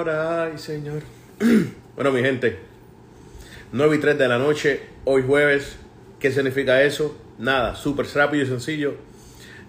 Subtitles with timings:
[0.00, 1.02] Ay, señor.
[1.94, 2.58] Bueno, mi gente,
[3.72, 5.76] 9 y 3 de la noche, hoy jueves.
[6.18, 7.14] ¿Qué significa eso?
[7.38, 8.94] Nada, súper rápido y sencillo.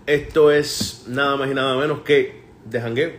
[0.08, 3.12] Esto es nada más y nada menos que de jangueo.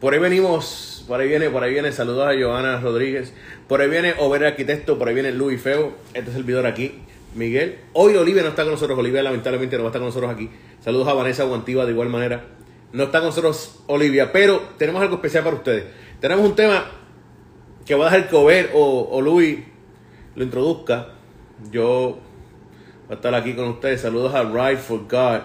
[0.00, 3.32] Por ahí venimos, por ahí viene, por ahí viene, saludos a Joana Rodríguez.
[3.68, 5.94] Por ahí viene Over Arquitecto, por ahí viene Luis Feo.
[6.14, 6.98] Este es el video aquí,
[7.36, 7.78] Miguel.
[7.92, 10.50] Hoy Olivia no está con nosotros, Olivia lamentablemente no va a estar con nosotros aquí.
[10.80, 12.44] Saludos a Vanessa Guantiva de igual manera.
[12.92, 15.84] No está con nosotros Olivia, pero tenemos algo especial para ustedes.
[16.20, 16.84] Tenemos un tema
[17.84, 19.60] que va a dejar que Over o, o Luis
[20.34, 21.08] lo introduzca.
[21.70, 22.18] Yo
[23.06, 24.00] voy a estar aquí con ustedes.
[24.00, 25.40] Saludos a Ride for God.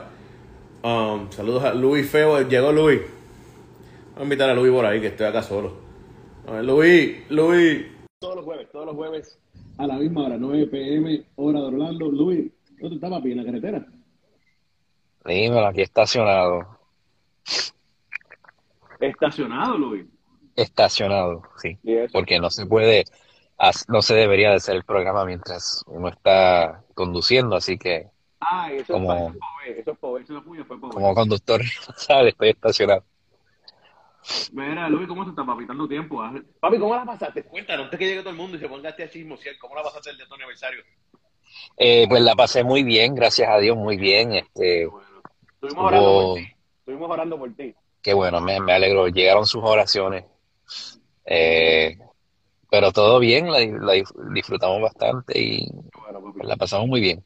[0.84, 2.48] Um, saludos a Luis Feo.
[2.48, 3.02] Llegó Luis.
[4.14, 5.74] Voy a invitar a Luis por ahí, que estoy acá solo.
[6.48, 7.86] A ver, Luis, Luis.
[8.20, 9.40] Todos los jueves, todos los jueves
[9.78, 12.12] a la misma hora, 9 pm, hora de Orlando.
[12.12, 13.32] Luis, ¿dónde está papi?
[13.32, 13.86] ¿En la carretera?
[15.26, 16.73] Dímelo, aquí estacionado.
[19.00, 20.06] Estacionado, Luis.
[20.56, 21.78] Estacionado, sí.
[22.12, 23.06] Porque no se puede,
[23.88, 28.08] no se debería de hacer el programa mientras uno está conduciendo, así que
[28.40, 32.30] Ah, eso, Como- es, eso es Power, eso es Power, eso es como conductor responsable
[32.30, 33.04] estoy estacionado.
[34.52, 35.66] Mira, Luis, ¿cómo se está papi?
[35.66, 36.22] Tanto tiempo.
[36.60, 37.44] Papi, ¿cómo la pasaste?
[37.44, 39.84] Cuéntanos, antes que llegue todo el mundo y se ponga este a chismosear, ¿cómo la
[39.84, 40.84] pasaste el de tu aniversario?
[41.78, 44.34] Eh, pues la pasé muy bien, gracias a Dios, muy bien.
[44.34, 45.08] Este, Bueno,
[45.54, 46.53] estuvimos hubo, por ti.
[46.84, 47.74] Estuvimos orando por ti.
[48.02, 49.08] qué bueno, me, me alegro.
[49.08, 50.26] Llegaron sus oraciones.
[51.26, 51.98] Eh,
[52.70, 53.94] pero todo bien, la,
[54.34, 57.24] disfrutamos bastante y Bueno, la pasamos muy bien.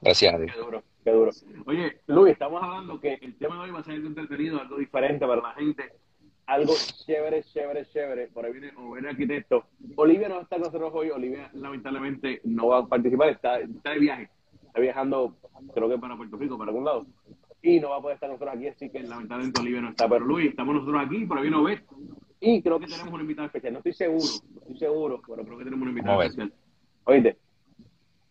[0.00, 0.50] Gracias a Dios.
[0.54, 1.30] Qué duro, qué duro.
[1.66, 4.78] Oye, Luis, estamos hablando que el tema de hoy va a ser algo entretenido, algo
[4.78, 5.92] diferente para la gente,
[6.46, 6.72] algo
[7.04, 8.28] chévere, chévere, chévere.
[8.28, 9.66] Por ahí viene Over Arquitecto.
[9.96, 13.98] Olivia no está con nosotros hoy, Olivia lamentablemente no va a participar, está, está de
[13.98, 14.30] viaje,
[14.68, 15.36] está viajando,
[15.74, 17.04] creo que para Puerto Rico, para algún lado,
[17.66, 20.08] y no va a poder estar nosotros aquí, así que lamentablemente Olivia no está.
[20.08, 21.84] Pero Luis, estamos nosotros aquí, por ahí viene Over,
[22.38, 25.58] y creo que tenemos un invitado especial, no estoy seguro, no estoy seguro, pero creo
[25.58, 26.52] que tenemos un invitado especial.
[27.04, 27.36] Oíste.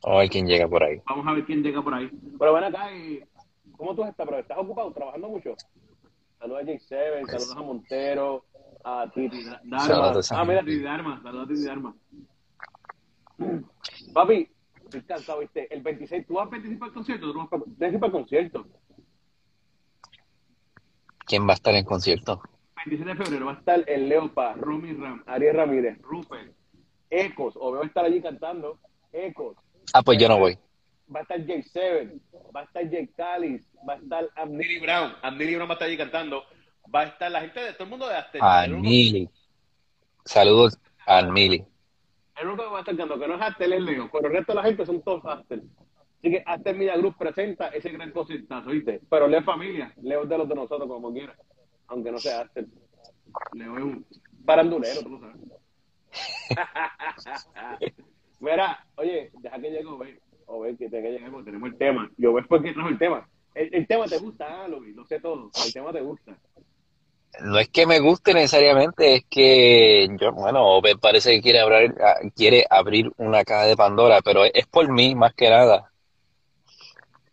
[0.03, 1.01] Vamos a ver quién llega por ahí.
[1.05, 2.09] Vamos a ver quién llega por ahí.
[2.39, 3.23] Pero ven acá, y
[3.75, 4.25] ¿cómo tú estás?
[4.25, 5.53] ¿Pero estás ocupado, trabajando mucho?
[6.39, 8.45] Saludos a J7, Pues- saludos a Montero,
[8.85, 10.13] a Titi Dharma.
[10.31, 10.79] Ah, mira, Titi.
[10.81, 11.95] Dharma, saludos a Titi Dharma.
[14.13, 14.47] Papi,
[14.83, 15.73] estoy cansado, ¿viste?
[15.73, 17.27] El 26, ¿tú vas a participar al concierto?
[17.27, 18.65] ¿Tú no vas a participar al concierto?
[21.25, 22.41] ¿Quién va a estar en concierto?
[22.85, 26.53] 27 de febrero va a estar el Leopa, Romy Ram, Ariel Ramírez, Rupert,
[27.09, 28.79] Ecos, o a estar allí cantando,
[29.11, 29.57] Ecos.
[29.93, 30.57] Ah, pues yo no voy.
[31.13, 32.21] va a estar Jake Seven,
[32.55, 35.87] va a estar Jake Callis, va a estar Amnili Brown, Amnili Brown va a estar
[35.87, 36.43] allí cantando,
[36.93, 38.41] va a estar la gente de todo el mundo de Astel.
[38.43, 39.29] A El único, Mili.
[40.25, 41.19] Saludos a
[42.41, 44.33] el único que va a estar cantando, que no es Astel, es Leo, pero el
[44.33, 45.63] resto de la gente son todos Astel.
[46.25, 48.99] Así que Astel Media Group presenta ese gran conciertazo, ¿viste?
[49.07, 51.35] Pero Leo es familia, Leo es de los de nosotros, como quiera,
[51.85, 52.67] aunque no sea Astel.
[53.53, 54.05] Leo es un
[54.39, 55.35] barandulero, tú lo sabes.
[58.39, 62.11] Mira, oye, deja que llegue Obed, Obed, que tenga que llegar porque tenemos el tema.
[62.17, 63.29] Yo ves por qué trajo el tema.
[63.53, 65.51] El, el tema te gusta, ah, lo sé todo.
[65.63, 66.35] El tema te gusta.
[67.41, 71.93] No es que me guste necesariamente, es que yo, bueno, me parece que quiere abrir,
[72.01, 75.91] ah, quiere abrir una caja de Pandora, pero es, es por mí más que nada.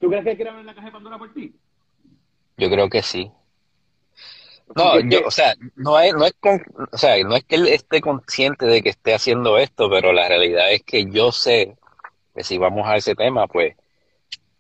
[0.03, 1.55] ¿Tú crees que él quiere abrir la caja de Pandora por ti?
[2.57, 3.31] Yo creo que sí.
[4.75, 6.61] No, yo, o sea, no es, no es con-
[6.93, 10.27] o sea, no es que él esté consciente de que esté haciendo esto, pero la
[10.27, 11.77] realidad es que yo sé
[12.35, 13.77] que si vamos a ese tema, pues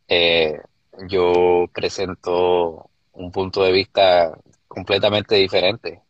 [0.06, 0.60] eh,
[1.08, 4.38] yo presento un punto de vista
[4.69, 6.02] completamente diferente.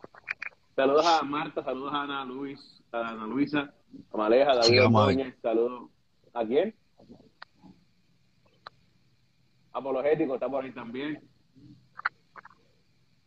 [0.76, 3.72] Saludos a Marta, saludos a Ana Luis, a Ana Luisa,
[4.12, 5.90] a Maleja, a David Sí, saludos.
[6.34, 6.74] ¿A quién?
[9.72, 11.22] Apologético está por ahí también.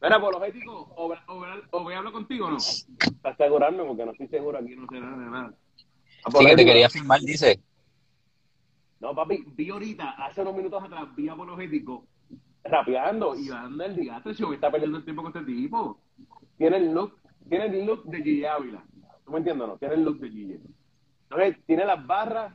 [0.02, 2.58] Mira, Apologético, o, o, o voy a hablar contigo o no?
[3.22, 5.54] Para asegurarme, porque no estoy seguro aquí, no sé nada de nada.
[6.32, 7.60] Sí, que te quería firmar, dice.
[9.00, 12.06] No, papi, vi ahorita, hace unos minutos atrás, vi Apologético
[12.64, 16.00] rapeando y dando el digastre, si está perdiendo el tiempo con este tipo.
[16.58, 17.18] Tiene el look,
[17.48, 18.84] tiene el look de Gigi Ávila.
[19.24, 19.78] ¿Tú me entiendes no?
[19.78, 20.60] Tiene el look de Gigi.
[21.30, 22.54] Entonces, tiene las barras.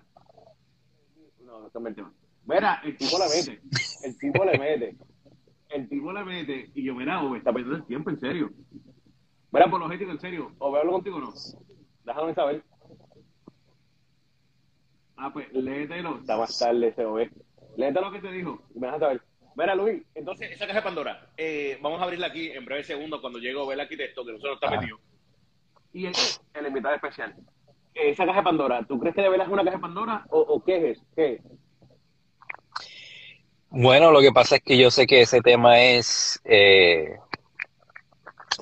[1.44, 2.12] No, no cambia el tema.
[2.46, 3.60] Mira, el tipo le mete.
[4.02, 4.96] El tipo le mete.
[5.68, 6.70] El tipo le mete.
[6.74, 8.50] Y yo, mira, Ove, está perdiendo el tiempo, en serio.
[9.52, 10.52] Mira, Apologético, en serio.
[10.58, 11.32] ¿O hablo contigo o no?
[12.04, 12.64] Déjame saber.
[15.16, 16.18] Ah, pues léetelo.
[16.18, 17.28] Está más tarde ese OB.
[17.76, 19.22] Léete lo que te dijo y me vas a saber.
[19.56, 23.20] Mira, Luis, entonces esa caja de Pandora, eh, vamos a abrirla aquí en breve segundo
[23.20, 24.80] cuando llegue OB el arquitecto, que nosotros está Ajá.
[24.80, 24.98] metido.
[25.92, 26.14] Y el,
[26.54, 27.34] el invitado especial.
[27.94, 30.24] Eh, esa caja de Pandora, ¿tú crees que de verdad es una caja de Pandora
[30.30, 31.02] o, o qué es?
[31.14, 31.42] ¿Qué es?
[33.70, 37.18] Bueno, lo que pasa es que yo sé que ese tema es, eh,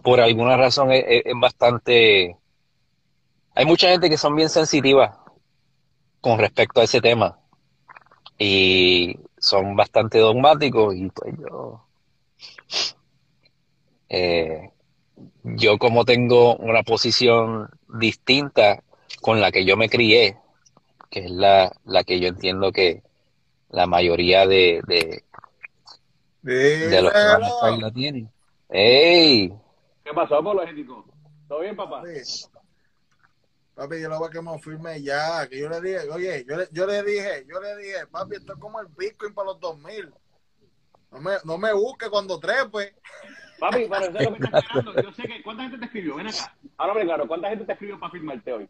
[0.02, 2.36] por alguna razón es, bastante...
[3.54, 5.24] Hay mucha gente que son bien sensitiva
[6.20, 7.38] con respecto a ese tema
[8.38, 11.84] y son bastante dogmáticos y pues yo...
[14.10, 14.70] eh,
[15.42, 18.82] yo como tengo una posición distinta
[19.22, 20.36] con la que yo me crié,
[21.10, 23.02] que es la, la que yo entiendo que
[23.70, 25.24] la mayoría de, de,
[26.42, 28.30] de los que van a la tienen.
[28.68, 29.52] ¡Ey!
[30.04, 31.06] ¿Qué pasó, apologético?
[31.48, 32.02] ¿Todo bien, papá?
[32.02, 32.20] Papi,
[33.74, 35.46] papi, yo lo voy a que me firme ya.
[35.48, 38.52] Que yo le dije, oye, yo le, yo le dije, yo le dije, papi, esto
[38.54, 40.12] es como el Bitcoin para los 2000.
[41.10, 42.94] No me, no me busque cuando trepe.
[43.58, 45.02] Papi, pero eso es lo que está esperando.
[45.02, 45.42] Yo sé que.
[45.42, 46.16] ¿Cuánta gente te escribió?
[46.16, 46.54] Ven acá.
[46.76, 48.68] Ahora, hombre, claro, ¿cuánta gente te escribió para firmarte hoy?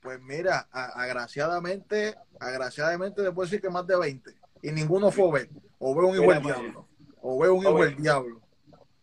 [0.00, 4.30] Pues mira, a- agraciadamente, agraciadamente le puedo decir que más de 20.
[4.62, 5.50] Y ninguno fue ver.
[5.78, 6.56] O veo un hijo del pues.
[6.56, 6.86] diablo.
[7.22, 8.40] O veo un hijo del diablo.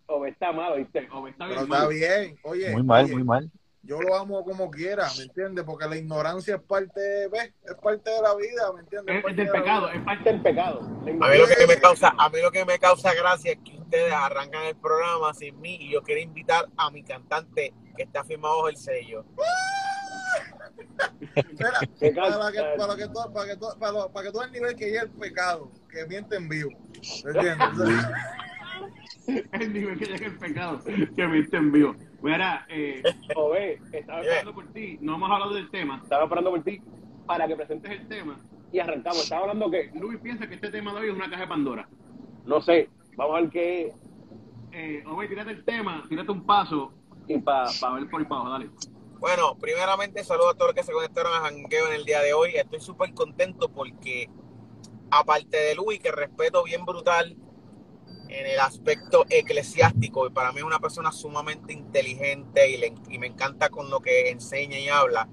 [0.07, 1.07] O está malo, ¿viste?
[1.11, 2.39] O está Pero está bien.
[2.43, 3.51] Oye, Muy mal, oye, muy mal.
[3.83, 5.65] yo lo amo como quiera, ¿me entiendes?
[5.65, 7.53] Porque la ignorancia es parte, ¿ves?
[7.65, 9.15] Es parte de la vida, ¿me entiendes?
[9.15, 10.79] Es, es parte del de pecado, es parte del pecado.
[10.81, 13.77] A mí lo que me causa, a mí lo que me causa gracia es que
[13.77, 18.23] ustedes arrancan el programa sin mí y yo quiero invitar a mi cantante que está
[18.23, 19.25] firmado bajo el sello.
[19.35, 19.49] Mira,
[22.15, 24.75] Para que, para que tú, para que tú, para, lo- para que tú el nivel
[24.75, 26.71] que llega el pecado, que miente en vivo.
[27.23, 27.67] ¿Me entiendes?
[29.51, 31.95] el nivel que llega el pecado, que me en vivo.
[32.21, 33.03] Mira, eh,
[33.35, 36.81] Ove, estaba esperando por ti, no hemos hablado del tema, estaba esperando por ti
[37.25, 38.39] para que presentes el tema
[38.71, 39.23] y arrancamos.
[39.23, 41.87] Estaba hablando que Luis piensa que este tema de hoy es una caja de Pandora.
[42.45, 43.95] No sé, vamos a ver qué es.
[44.71, 46.93] Eh, Ove, tírate el tema, tírate un paso
[47.27, 48.69] y para ver por el paso, dale.
[49.19, 52.33] Bueno, primeramente saludo a todos los que se conectaron a Jangueo en el día de
[52.33, 52.55] hoy.
[52.55, 54.29] Estoy súper contento porque,
[55.11, 57.37] aparte de Luis, que respeto bien brutal
[58.29, 63.19] en el aspecto eclesiástico, y para mí es una persona sumamente inteligente y, le- y
[63.19, 65.29] me encanta con lo que enseña y habla.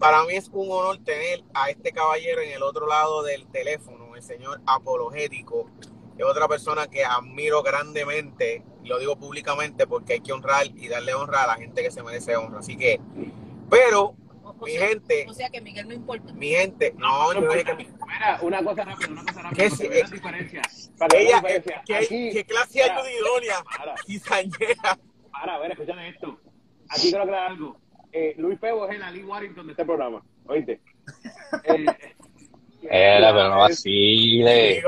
[0.00, 4.16] Para mí es un honor tener a este caballero en el otro lado del teléfono,
[4.16, 5.70] el señor apologético,
[6.18, 10.88] es otra persona que admiro grandemente, y lo digo públicamente porque hay que honrar y
[10.88, 12.60] darle honra a la gente que se merece honra.
[12.60, 13.00] Así que,
[13.70, 14.14] pero,
[14.44, 16.32] O, o mi sea, gente, o sea que Miguel no importa.
[16.34, 20.16] mi gente, no, dije que Mira, una cosa rápida, una cosa rápida, ¿Qué veas la
[20.16, 20.62] diferencia.
[20.98, 21.82] Para ella, diferencia.
[21.86, 23.64] ¿qué, Aquí- qué clase de Mira, ayuda idónea
[25.32, 26.38] Para, a ver, escúchame esto.
[26.90, 27.80] Aquí quiero aclarar algo.
[28.12, 30.80] Eh, Luis Pego es el Ali Warrington de este programa, ¿oíste?
[31.64, 31.84] Eh,
[32.90, 34.82] Era, pero no vacile.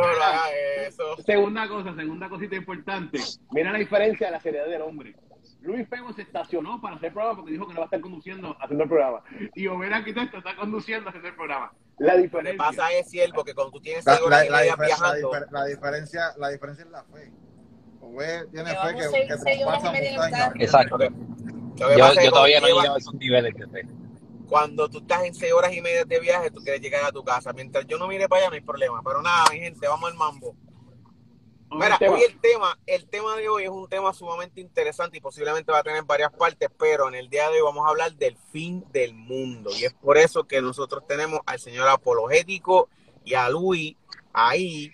[1.24, 3.18] Segunda cosa, segunda cosita importante.
[3.50, 5.14] Mira la diferencia de la seriedad del hombre.
[5.62, 8.56] Luis Pego se estacionó para hacer programa porque dijo que no va a estar conduciendo
[8.60, 9.22] haciendo el programa.
[9.54, 11.72] Y Ober Arquitecto está conduciendo haciendo el programa.
[11.98, 12.58] La Lo que diferencia.
[12.64, 15.50] pasa es, siervo, que cuando tú tienes La, la- la media difer- la viajando, difer-
[15.50, 17.32] la diferencia, la diferencia es la fe.
[18.00, 19.36] Ove tiene fe que, que
[20.30, 20.52] carro.
[20.60, 20.98] Exacto.
[20.98, 21.08] que
[21.76, 23.88] Yo, yo que todavía no he llegado a esos niveles de fe.
[24.46, 27.24] Cuando tú estás en seis horas y media de viaje, tú quieres llegar a tu
[27.24, 27.52] casa.
[27.52, 29.02] Mientras yo no mire para allá, no hay problema.
[29.04, 30.54] Pero nada, mi gente, vamos al mambo.
[31.70, 35.72] Mira, hoy el tema, el tema de hoy es un tema sumamente interesante y posiblemente
[35.72, 38.36] va a tener varias partes, pero en el día de hoy vamos a hablar del
[38.52, 39.70] fin del mundo.
[39.76, 42.88] Y es por eso que nosotros tenemos al señor apologético
[43.24, 43.96] y a Luis
[44.32, 44.92] ahí,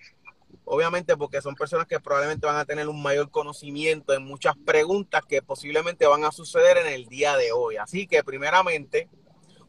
[0.65, 5.23] obviamente porque son personas que probablemente van a tener un mayor conocimiento en muchas preguntas
[5.29, 7.77] que posiblemente van a suceder en el día de hoy.
[7.77, 9.11] Así que primeramente,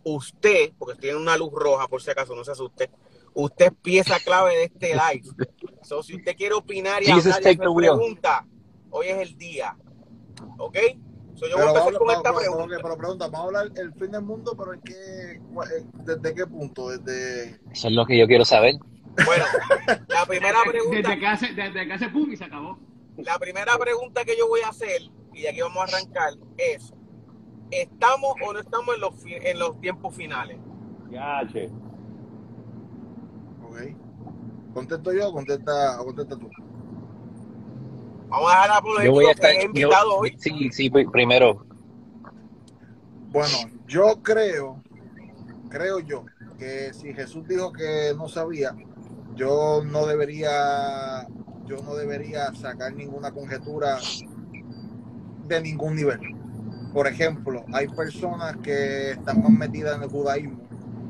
[0.03, 2.89] usted, porque en una luz roja por si acaso, no se asuste,
[3.33, 5.24] usted es pieza clave de este live.
[5.81, 7.89] So, si usted quiere opinar y Jesus, hablar y hacer wheel.
[7.91, 8.43] preguntas,
[8.91, 9.75] hoy es el día.
[10.57, 10.77] ¿Ok?
[11.36, 12.75] So, yo voy a empezar vamos- con vamos- esta vamos- pregunta.
[12.75, 14.93] ok, pero pregunta, vamos a hablar el fin del mundo, pero ¿en qué,
[15.33, 16.89] eh, ¿desde qué punto?
[16.89, 17.60] Desde...
[17.72, 18.75] Eso es lo que yo quiero saber.
[19.25, 19.45] Bueno,
[20.07, 22.77] la primera pregunta, Desde que hace, desde que hace pum y se acabó.
[23.17, 25.01] la primera pregunta que yo voy a hacer,
[25.33, 26.93] y de aquí vamos a arrancar, es,
[27.82, 30.58] ¿estamos o no estamos en los, fi- en los tiempos finales?
[31.10, 31.70] Ya, che.
[33.63, 33.77] Ok.
[34.74, 36.50] ¿Contesto yo o contesta, o contesta tú?
[38.30, 39.53] Vamos a dejar a Apolo Yo voy a estar.
[39.53, 40.36] yo- invitado hoy.
[40.39, 41.65] sí, sí, pri- primero.
[43.32, 44.82] Bueno, yo creo,
[45.70, 46.25] creo yo,
[46.58, 48.75] que si Jesús dijo que no sabía,
[49.36, 51.27] yo no debería,
[51.65, 53.98] yo no debería sacar ninguna conjetura
[55.48, 56.20] de ningún nivel.
[56.94, 60.62] Por ejemplo, hay personas que están más metidas en el judaísmo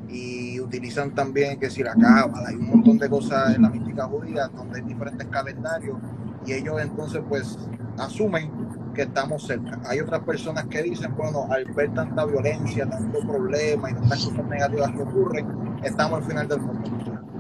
[0.08, 4.06] y utilizan también que si la cábala, hay un montón de cosas en la mística
[4.06, 5.98] judía donde hay diferentes calendarios
[6.46, 7.58] y ellos entonces pues
[7.98, 8.52] asumen
[8.94, 9.82] que estamos cerca.
[9.86, 14.46] Hay otras personas que dicen, bueno, al ver tanta violencia, tanto problema y tantas cosas
[14.46, 15.48] negativas que ocurren,
[15.84, 16.92] estamos al final del mundo.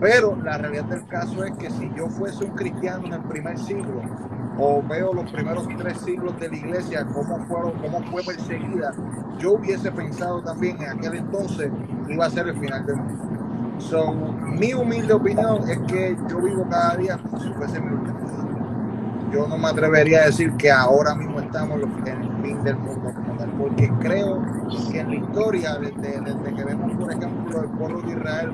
[0.01, 3.57] Pero la realidad del caso es que si yo fuese un cristiano en el primer
[3.57, 4.01] siglo
[4.57, 8.93] o veo los primeros tres siglos de la iglesia, cómo, fueron, cómo fue perseguida,
[9.39, 11.71] yo hubiese pensado también en aquel entonces
[12.07, 13.79] iba a ser el final del mundo.
[13.79, 18.19] So, mi humilde opinión es que yo vivo cada día como si fuese mi último
[19.33, 23.11] Yo no me atrevería a decir que ahora mismo estamos en el fin del mundo
[23.13, 24.41] como tal, porque creo
[24.91, 28.51] que en la historia, desde, desde que vemos, por ejemplo, el pueblo de Israel,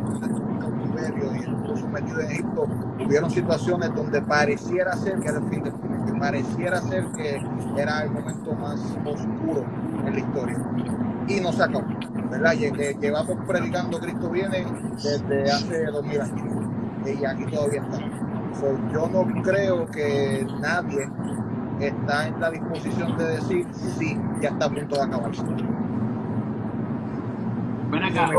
[1.06, 2.68] estuvo sometido en Egipto,
[3.06, 7.42] hubieron situaciones donde pareciera ser que era el fin del mundo, que pareciera ser que
[7.78, 9.64] era el momento más oscuro
[10.06, 10.58] en la historia.
[11.28, 11.86] Y no se acabó,
[12.32, 12.54] ¿verdad?
[12.54, 14.66] Llevamos predicando Cristo viene
[15.04, 16.60] desde hace dos mil años
[17.06, 18.00] y aquí todavía está.
[18.92, 21.10] yo no creo que nadie
[21.80, 25.44] está en la disposición de decir sí, ya está a punto de acabarse.
[27.92, 28.30] Ven acá.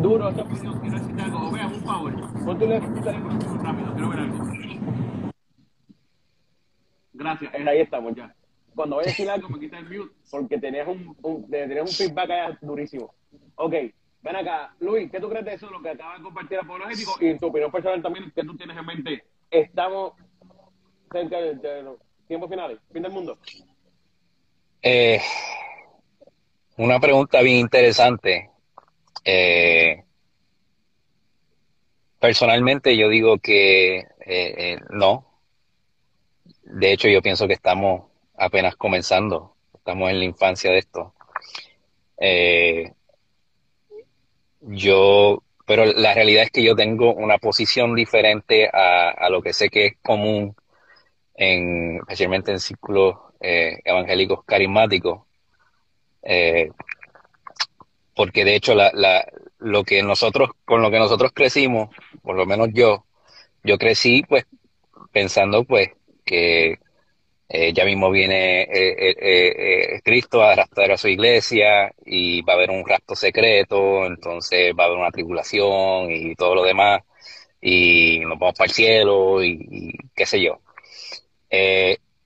[0.00, 1.50] Duro, opinión, quiero decirte algo.
[1.50, 2.44] Vean, un favor.
[2.44, 2.66] Ponte
[3.62, 4.38] rápido, quiero ver algo.
[7.12, 8.34] Gracias, ahí estamos ya.
[8.74, 12.30] Cuando vaya a decir algo, me quita el mute porque tenías un, un, un feedback
[12.30, 13.12] allá durísimo.
[13.56, 13.72] Ok,
[14.22, 14.72] ven acá.
[14.78, 17.16] Luis, ¿qué tú crees de eso, lo que acaba de compartir Apologético?
[17.20, 19.24] Y tu opinión personal también, ¿qué tú tienes en mente?
[19.50, 20.12] Estamos
[21.10, 23.36] cerca de, de los tiempos finales, fin del mundo.
[24.80, 25.20] Eh,
[26.76, 28.48] una pregunta bien interesante.
[29.30, 30.04] Eh,
[32.18, 35.26] personalmente yo digo que eh, eh, no.
[36.62, 38.04] De hecho, yo pienso que estamos
[38.38, 39.54] apenas comenzando.
[39.74, 41.12] Estamos en la infancia de esto.
[44.62, 49.68] yo, pero la realidad es que yo tengo una posición diferente a, lo que sé
[49.68, 50.56] que es común,
[51.34, 55.20] en, especialmente en círculos evangélicos carismáticos
[58.18, 59.24] porque de hecho la, la,
[59.58, 63.04] lo que nosotros, con lo que nosotros crecimos, por lo menos yo,
[63.62, 64.44] yo crecí pues
[65.12, 65.90] pensando pues
[66.24, 66.80] que
[67.48, 72.56] eh, ya mismo viene eh, eh, Cristo a arrastrar a su iglesia y va a
[72.56, 77.02] haber un rapto secreto, entonces va a haber una tribulación y todo lo demás
[77.60, 80.58] y nos vamos para el cielo y, qué sé yo.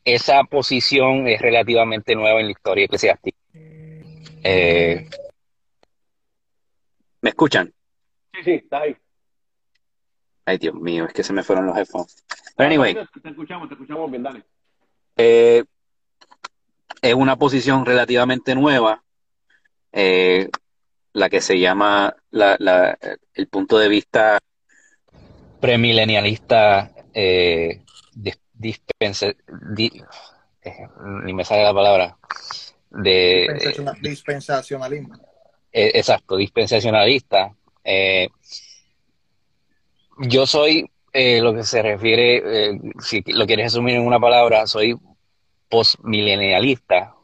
[0.04, 3.37] esa posición es relativamente nueva en la historia eclesiástica.
[7.23, 7.73] Eh, ¿Me escuchan?
[8.35, 8.97] Sí, sí, está ahí.
[10.45, 12.25] Ay, Dios mío, es que se me fueron los headphones.
[12.57, 12.95] Pero anyway.
[12.95, 14.43] Te escuchamos, te escuchamos bien, dale.
[15.17, 15.64] Eh,
[17.00, 19.02] es una posición relativamente nueva,
[19.93, 20.49] eh,
[21.12, 22.99] la que se llama la, la,
[23.35, 24.38] el punto de vista
[25.61, 27.85] premilenialista eh,
[28.52, 29.37] dispensa, eh,
[31.25, 32.19] ni me sale la palabra
[32.91, 35.31] de dispensacionalismo
[35.73, 37.55] eh, exacto, dispensacionalista.
[37.83, 38.29] Eh,
[40.19, 44.97] yo soy eh, lo que se refiere, si lo quieres resumir en una palabra, soy
[45.69, 47.14] postmilenialista.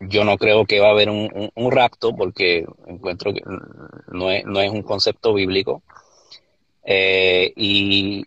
[0.00, 3.42] yo no creo que va a haber un, rapto porque encuentro que
[4.12, 5.82] no es, no es un concepto bíblico.
[6.86, 8.24] y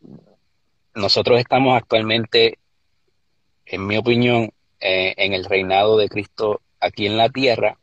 [0.94, 2.60] nosotros estamos actualmente,
[3.66, 7.78] en mi opinión, en el reinado de Cristo aquí en la tierra.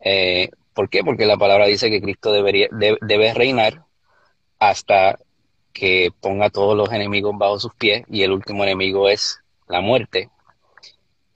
[0.00, 1.04] Eh, ¿Por qué?
[1.04, 3.84] Porque la palabra dice que Cristo debería, debe reinar
[4.58, 5.18] hasta
[5.72, 9.80] que ponga a todos los enemigos bajo sus pies y el último enemigo es la
[9.80, 10.30] muerte.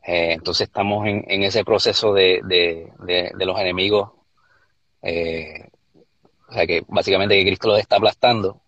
[0.06, 2.40] Eh, entonces estamos en, ese proceso de,
[3.34, 4.10] los enemigos,
[5.02, 5.68] eh,
[6.48, 8.60] o sea que básicamente que Cristo los está aplastando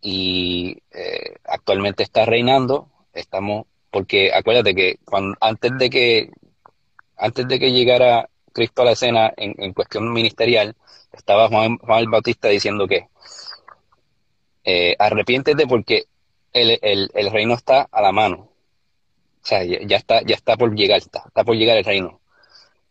[0.00, 0.80] y
[1.44, 6.30] actualmente está reinando, estamos porque acuérdate que cuando, antes de que
[7.16, 10.76] antes de que llegara Cristo a la escena en, cuestión ministerial,
[11.14, 13.08] estaba Juan, el Bautista diciendo que
[14.64, 16.04] eh, arrepiéntete porque
[16.52, 18.50] el, reino está a la mano.
[19.42, 22.20] O sea, ya, está, ya está por llegar, está, por llegar el reino.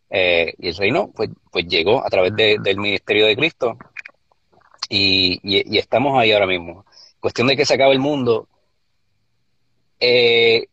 [0.10, 3.78] Eh, y el reino, pues, pues llegó a través del ministerio de Cristo.
[4.90, 6.84] Y, y, estamos ahí ahora mismo.
[7.20, 8.48] Cuestión de que se acabe el mundo.
[10.00, 10.68] Eh,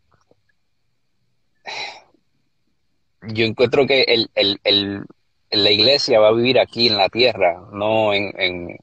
[3.29, 5.05] yo encuentro que el, el, el,
[5.51, 8.79] la iglesia va a vivir aquí en la tierra, no en, en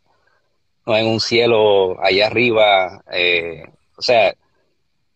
[0.89, 3.03] no en un cielo allá arriba.
[3.12, 3.63] Eh,
[3.98, 4.33] o sea,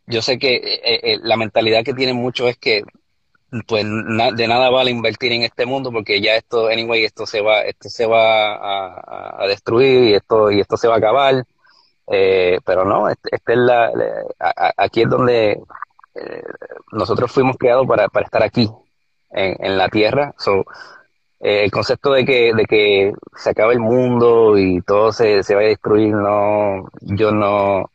[0.07, 2.83] yo sé que eh, eh, la mentalidad que tienen muchos es que
[3.67, 7.61] pues de nada vale invertir en este mundo porque ya esto, anyway, esto se va,
[7.61, 11.45] esto se va a, destruir y esto, y esto se va a acabar.
[12.07, 13.91] pero no, este, este es la,
[14.77, 15.59] aquí es donde
[16.91, 18.69] nosotros fuimos creados para, para estar aquí,
[19.31, 20.33] en, la tierra.
[20.37, 20.65] So,
[21.39, 25.55] eh, el concepto de que, de que se acabe el mundo y todo se, se
[25.55, 27.89] va a destruir, no, yo no,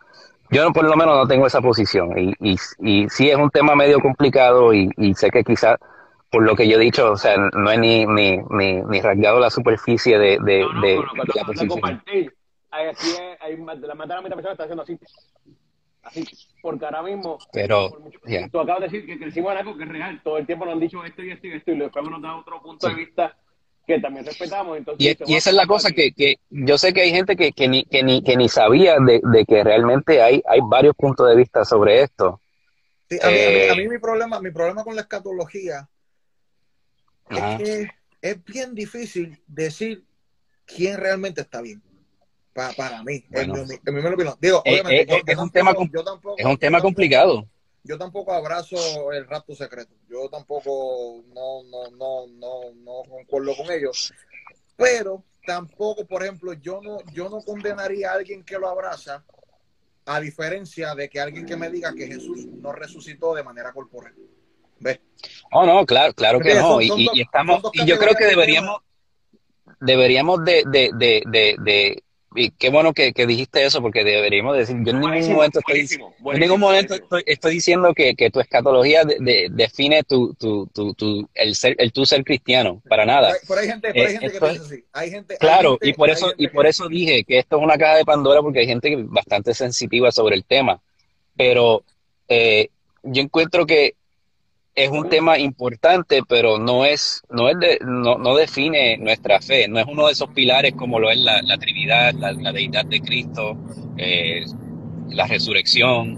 [0.51, 2.19] yo no, por lo menos no tengo esa posición.
[2.19, 5.79] Y, y, y sí es un tema medio complicado y, y sé que quizás
[6.31, 9.41] por lo que yo he dicho, o sea, no he ni, ni, ni, ni rasgado
[9.41, 11.69] la superficie de, de, No, no, de, pero de cuando la posición.
[11.69, 12.35] compartir,
[12.71, 14.99] hay, aquí hay, hay más- la de la mitad de personas está haciendo así.
[16.09, 16.25] Así,
[16.63, 18.49] porque ahora mismo, Pero, por mucho- ya.
[18.49, 20.21] tú acabas de decir que crecimos en algo que es real.
[20.25, 22.37] Todo el tiempo nos han dicho esto y esto y esto, y después nos da
[22.37, 22.95] otro punto Sí.
[22.95, 23.37] de vista
[23.87, 24.77] que también respetamos.
[24.77, 26.13] Entonces, Y, esa es la "Bueno, cosa aquí".
[26.13, 28.97] que, que yo sé que hay gente que, que, ni, que, ni, que ni sabía
[29.01, 32.41] de, de que realmente hay, hay varios puntos de vista sobre esto.
[33.09, 35.89] Sí, a, mí, a mí- a Eh, mí mi problema, mi problema con la escatología
[37.31, 37.89] es que
[38.21, 40.05] es bien difícil decir
[40.67, 41.83] quién realmente está bien.
[42.59, 43.55] Pa- para mí, en Bueno.
[43.67, 44.35] mi, en mi humilde opinión.
[44.41, 47.47] Digo, obviamente, yo- yo es un tampoco- tema com- yo tampoco- Es un tema complicado.
[47.85, 49.95] Yo tampoco abrazo el rapto secreto.
[50.11, 54.13] Yo tampoco no, no, no, no, no concuerdo con ellos.
[54.77, 59.25] Pero tampoco, por ejemplo, yo no, yo no condenaría a alguien que lo abraza,
[60.07, 64.15] a diferencia de que alguien que me diga que Jesús no resucitó de manera corporal.
[64.81, 64.99] ¿Ves?
[65.53, 66.81] Oh, no, claro, claro que no.
[66.81, 68.81] Y, estamos, y yo creo que deberíamos,
[69.81, 72.03] deberíamos de, de, de, de, de-
[72.39, 75.75] y qué bueno que, que dijiste eso, porque deberíamos decir, yo en ningún momento estoy,
[75.75, 77.19] buenísimo, en buenísimo, ningún momento buenísimo.
[77.19, 81.55] estoy, estoy diciendo que, que tu escatología de- de- define tu, tu, tu, tu, el
[81.55, 83.29] ser, el tu ser cristiano, para nada.
[83.29, 84.85] Pero hay, pero hay gente, hay Eh, que piensa así.
[84.93, 87.63] Hay gente, hay Claro, gente- y por eso, y por eso dije que esto es
[87.63, 90.81] una caja de Pandora porque hay gente bastante sensitiva sobre el tema.
[91.37, 91.85] Pero
[92.29, 92.69] eh,
[93.03, 93.95] yo encuentro que
[94.79, 99.67] es un tema importante, pero no es, no es de, no, no define nuestra fe,
[99.67, 103.57] no es uno de esos pilares como lo es la, Trinidad, la, deidad de Cristo,
[103.97, 104.45] eh,
[105.09, 106.17] la resurrección,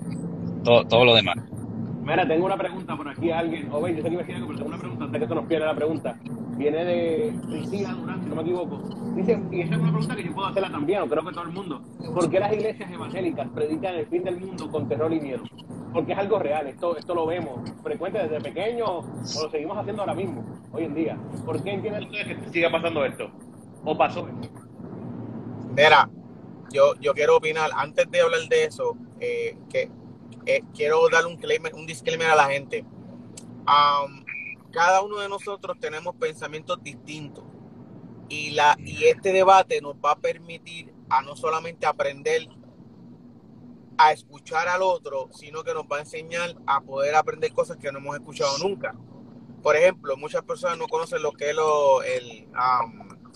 [0.62, 1.38] todo, todo lo demás.
[2.02, 3.68] Mira, tengo una pregunta por aquí a alguien.
[3.72, 5.66] O yo sé que decir algo, pero tengo una pregunta antes que se nos pierda
[5.66, 6.16] la pregunta.
[6.58, 8.82] Viene de Priscila Durán, si no me equivoco.
[9.14, 11.44] Dice, y esa es una pregunta que yo puedo hacerla también, o creo que todo
[11.44, 11.80] el mundo.
[12.12, 15.42] ¿Por qué las iglesias evangélicas predican el fin del mundo con terror y miedo?
[15.92, 20.02] Porque es algo real, esto, esto lo vemos frecuente desde pequeño, o lo seguimos haciendo
[20.02, 21.18] ahora mismo, hoy en día.
[21.44, 23.30] ¿Por qué entienden ustedes que siga pasando esto?
[23.84, 24.48] ¿O pasó esto?
[25.76, 26.08] Mira,
[26.72, 29.90] yo, yo quiero opinar, antes de hablar de eso, eh, que
[30.46, 32.84] eh, quiero dar un, claim- un disclaimer a la gente.
[34.72, 37.44] Cada uno de nosotros tenemos pensamientos distintos
[38.28, 42.48] y, la, y este debate nos va a permitir a no solamente aprender
[44.06, 47.90] a escuchar al otro, sino que nos va a enseñar a poder aprender cosas que
[47.92, 48.94] no hemos escuchado nunca.
[49.62, 52.48] Por ejemplo, muchas personas no conocen lo que es lo, el,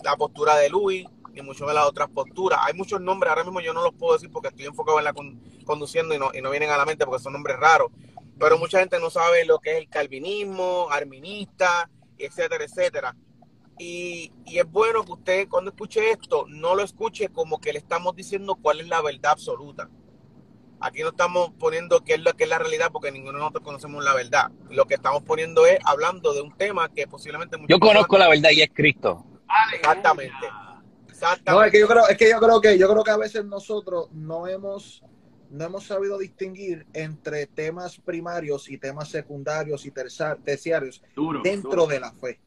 [0.03, 2.59] la postura de Louis, ni mucho de las otras posturas.
[2.63, 5.13] Hay muchos nombres, ahora mismo yo no los puedo decir porque estoy enfocado en la
[5.13, 7.91] con- conduciendo y no, y no vienen a la mente porque son nombres raros.
[8.39, 13.15] Pero mucha gente no sabe lo que es el calvinismo, arminista, etcétera, etcétera.
[13.77, 17.79] Y, y es bueno que usted cuando escuche esto no lo escuche como que le
[17.79, 19.89] estamos diciendo cuál es la verdad absoluta.
[20.85, 23.63] Aquí no estamos poniendo qué es lo que es la realidad porque ninguno de nosotros
[23.63, 24.51] conocemos la verdad.
[24.69, 28.51] Lo que estamos poniendo es hablando de un tema que posiblemente Yo conozco la verdad
[28.51, 29.25] y es Cristo.
[29.73, 30.47] Exactamente.
[30.47, 31.65] No, Exactamente.
[31.65, 34.11] es que yo creo, es que yo creo que yo creo que a veces nosotros
[34.11, 35.01] no hemos
[35.49, 41.41] no hemos sabido distinguir entre temas primarios y temas secundarios y terciarios Duro.
[41.43, 41.87] dentro duro.
[41.87, 42.39] de la fe.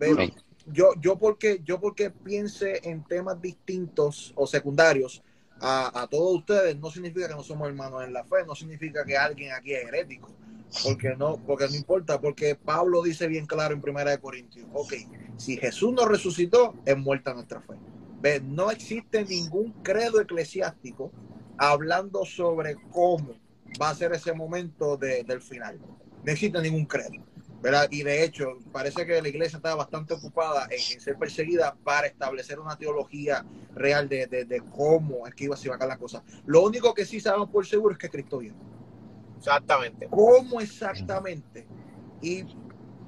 [0.00, 0.34] Sí.
[0.66, 5.22] Yo, yo porque yo porque piense en temas distintos o secundarios
[5.60, 9.16] a, todos ustedes no significa que no somos hermanos en la fe, no significa que
[9.16, 10.34] alguien aquí es herético,
[10.84, 14.92] porque no, porque no importa, porque Pablo dice bien claro en Primera de Corintios, ok,
[15.36, 17.74] si Jesús no resucitó, es muerta nuestra fe.
[18.20, 21.12] Ve, no existe ningún credo eclesiástico
[21.56, 23.34] hablando sobre cómo
[23.80, 25.78] va a ser ese momento de- del final.
[26.24, 27.27] No existe ningún credo.
[27.60, 27.88] ¿Verdad?
[27.90, 32.06] Y de hecho, parece que la iglesia estaba bastante ocupada en, en ser perseguida para
[32.06, 36.24] establecer una teología real de, de- de cómo es que iba, a dar la cosa.
[36.44, 38.58] Lo único que sí sabemos por seguro es que Cristo viene.
[39.38, 40.08] Exactamente.
[40.08, 41.70] ¿Cómo exactamente?
[42.20, 42.44] ¿Y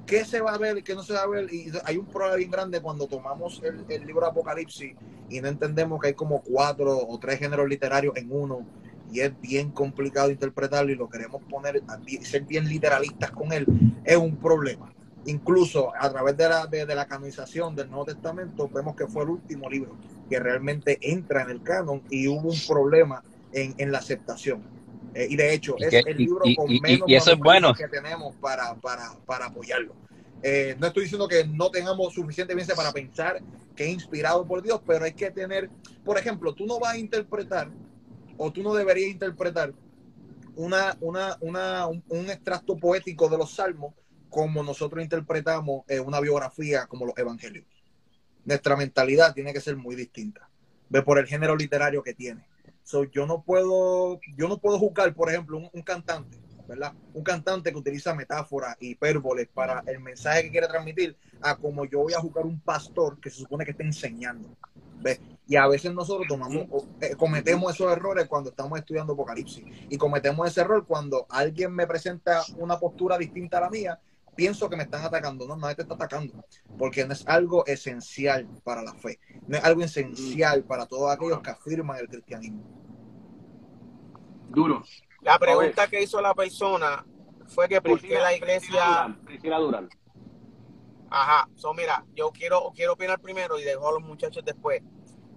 [0.05, 1.51] qué se va a ver y qué no se va a ver?
[1.53, 5.47] Y hay un problema bien grande cuando tomamos el, el libro de Apocalipsis y no
[5.47, 8.67] entendemos que hay como cuatro o tres géneros literarios en uno
[9.11, 11.81] y es bien complicado interpretarlo y lo queremos poner,
[12.23, 13.65] ser bien literalistas con él,
[14.05, 14.91] es un problema.
[15.25, 19.23] Incluso a través de la, de, de la canonización del Nuevo Testamento vemos que fue
[19.23, 19.95] el último libro
[20.29, 23.21] que realmente entra en el canon y hubo un problema
[23.51, 24.63] en, en la aceptación.
[25.13, 27.37] Eh, y de hecho, Y es que- el libro y- con y- menos eso es
[27.37, 27.73] bueno.
[27.75, 29.93] que tenemos para, para, para apoyarlo.
[30.41, 33.41] Eh, no estoy diciendo que no tengamos suficiente evidencia para pensar
[33.75, 35.69] que es inspirado por Dios, pero hay que tener,
[36.03, 37.69] por ejemplo, tú no vas a interpretar
[38.43, 39.71] o tú no deberías interpretar
[40.55, 43.93] una, una, una, un, extracto poético de los salmos
[44.29, 47.65] como nosotros interpretamos eh, una biografía como los evangelios.
[48.43, 50.49] nuestra mentalidad tiene que ser muy distinta.
[50.89, 52.43] Ve por el género literario que tiene.
[52.81, 56.93] So, yo no puedo, yo no puedo juzgar, por ejemplo, un, cantante, ¿verdad?
[57.13, 61.99] Un cantante que utiliza metáforas, hipérboles para el mensaje que quiere transmitir, a como yo
[61.99, 64.49] voy a juzgar un pastor que se supone que está enseñando.
[64.99, 65.19] ¿Ves?
[65.51, 66.65] Y a veces nosotros tomamos,
[67.01, 69.65] eh, cometemos esos errores cuando estamos estudiando Apocalipsis.
[69.89, 73.99] Y cometemos ese error cuando alguien me presenta una postura distinta a la mía
[74.33, 75.45] pienso que me están atacando.
[75.45, 76.45] No, nadie te está atacando,
[76.77, 81.41] porque no es algo esencial para la fe, no es algo esencial para todos aquellos
[81.41, 82.63] que afirman el cristianismo.
[84.47, 84.85] Duro.
[85.19, 87.05] La pregunta que hizo la persona
[87.47, 89.17] fue que por qué la iglesia...
[89.25, 89.89] Priscila Durán.
[91.09, 94.81] Ajá, so mira, yo quiero, quiero opinar primero y dejo a los muchachos después.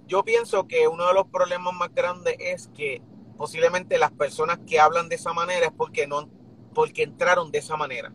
[0.07, 3.03] Yo pienso que uno de los problemas más grandes es que
[3.37, 6.29] posiblemente las personas que hablan de esa manera es porque no,
[6.75, 8.12] porque entraron de esa manera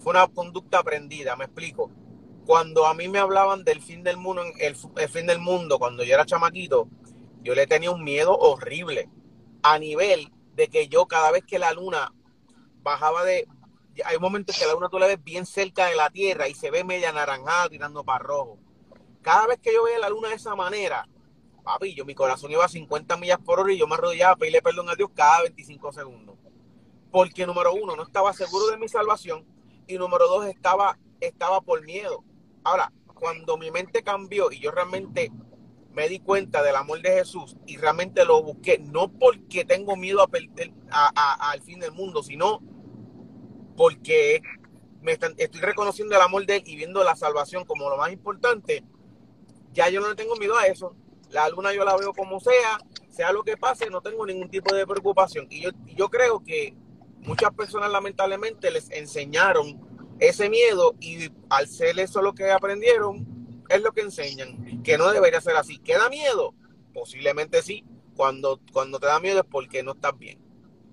[0.00, 1.90] fue una conducta aprendida, me explico.
[2.46, 4.74] Cuando a mí me hablaban del fin del mundo, el,
[5.08, 6.88] fin del mundo, cuando yo era chamaquito,
[7.42, 9.08] yo le tenía un miedo horrible,
[9.62, 12.12] a nivel de que yo cada vez que la luna
[12.82, 13.46] bajaba de,
[14.04, 16.70] hay momentos que la luna tú la ves bien cerca de la Tierra y se
[16.70, 18.58] ve media naranjada tirando para rojo.
[19.22, 21.06] Cada vez que yo veía la luna de esa manera,
[21.62, 24.36] papi, yo mi corazón iba a 50 millas por hora y yo me arrodillaba a
[24.36, 26.36] pedirle perdón a Dios cada 25 segundos.
[27.10, 29.44] Porque número uno, no estaba seguro de mi salvación
[29.86, 32.24] y número dos, estaba, estaba por miedo.
[32.64, 35.30] Ahora, cuando mi mente cambió y yo realmente
[35.92, 40.22] me di cuenta del amor de Jesús y realmente lo busqué, no porque tengo miedo
[40.22, 42.60] a perder al fin del mundo, sino
[43.76, 44.40] porque
[45.02, 48.84] me estoy reconociendo el amor de Él y viendo la salvación como lo más importante,
[49.72, 50.94] ya yo no tengo miedo a eso.
[51.30, 52.78] La luna yo la veo como sea,
[53.08, 55.46] sea lo que pase, no tengo ningún tipo de preocupación.
[55.50, 56.74] Y yo, y yo creo que
[57.20, 59.80] muchas personas lamentablemente les enseñaron
[60.18, 63.26] ese miedo y al ser eso lo que aprendieron,
[63.68, 65.78] es lo que enseñan, que no debería ser así.
[65.78, 66.54] ¿Queda miedo?
[66.92, 67.84] Posiblemente sí.
[68.16, 70.38] Cuando, cuando te da miedo es porque no estás bien.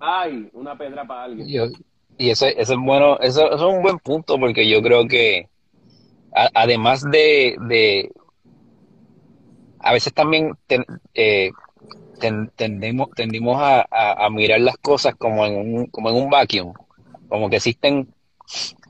[0.00, 1.74] Ay, una pedra para alguien.
[2.16, 5.48] y ese, ese, es bueno, eso, es un buen punto porque yo creo que
[6.54, 8.10] además de, de,
[9.88, 10.54] a veces también
[11.14, 11.50] eh,
[12.56, 16.74] tendemos, tendimos a, mirar las cosas como en un, como en un vacuum,
[17.28, 18.12] como que existen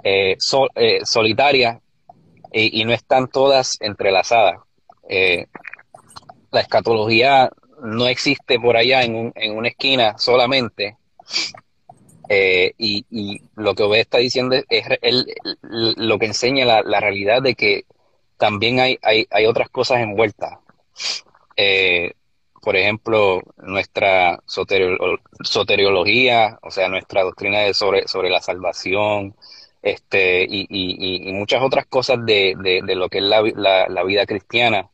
[0.02, 0.37] eh,
[0.74, 1.78] eh solitarias
[2.52, 4.56] y, no están todas entrelazadas.
[5.08, 5.46] Eh,
[6.50, 10.96] la escatología no existe por allá en, en una esquina solamente.
[12.28, 14.87] Eh, y, lo que Obed está diciendo es,
[15.62, 17.84] lo que enseña la, realidad de que
[18.37, 20.58] también hay, hay, hay otras cosas envueltas.
[21.56, 22.12] Eh,
[22.62, 29.37] por ejemplo, nuestra soteriología, o sea, nuestra doctrina de sobre, sobre la salvación,
[29.82, 33.42] este, y, y, muchas otras cosas de, de, lo que es la,
[33.88, 34.90] la, vida cristiana,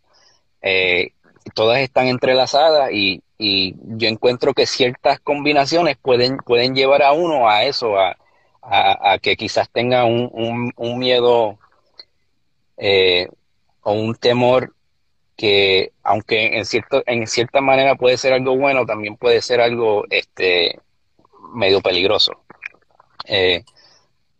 [0.62, 1.12] eh,
[1.54, 7.48] todas están entrelazadas y, y, yo encuentro que ciertas combinaciones pueden, pueden llevar a uno
[7.48, 8.16] a eso, a,
[8.62, 11.58] a, que quizás tenga un, un, un miedo
[12.76, 13.28] eh,
[13.82, 14.74] o un temor
[15.36, 20.04] que aunque en cierto en cierta manera puede ser algo bueno también puede ser algo
[20.10, 20.80] este
[21.54, 22.32] medio peligroso.
[23.26, 23.64] Eh,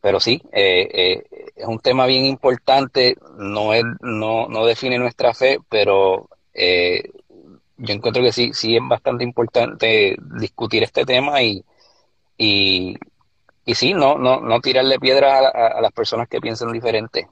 [0.01, 1.25] pero sí eh, eh,
[1.57, 6.29] es un tema bien importante no es no, no define nuestra fe pero
[7.77, 11.65] yo encuentro que sí sí es bastante importante discutir este tema y
[12.39, 12.97] y,
[13.65, 17.29] y sí no no no tirarle piedras a las personas que piensan diferente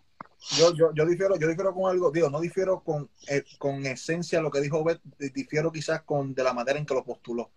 [0.51, 4.41] yo, yo, yo, difiero, yo difiero con algo, digo, no difiero con, eh, con esencia
[4.41, 5.01] lo que dijo Bet,
[5.35, 7.51] difiero quizás con de la manera en que lo postuló.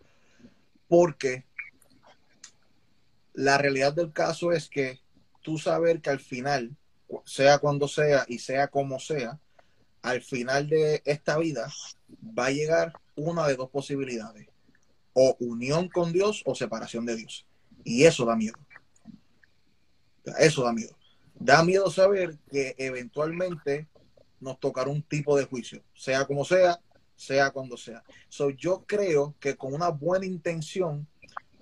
[0.87, 1.45] Porque
[3.33, 4.99] la realidad del caso es que
[5.41, 6.75] tú saber que al final,
[7.25, 9.39] sea cuando sea y sea como sea,
[10.03, 11.71] al final de esta vida
[12.37, 14.47] va a llegar una de dos posibilidades,
[15.13, 17.47] o unión con Dios o separación de Dios.
[17.83, 18.57] Y eso da miedo.
[20.37, 20.95] Eso da miedo
[21.45, 23.87] da miedo saber que eventualmente
[24.39, 26.79] nos tocará un tipo de juicio, sea como sea,
[27.15, 28.03] sea cuando sea.
[28.29, 31.07] So, yo creo que con una buena intención,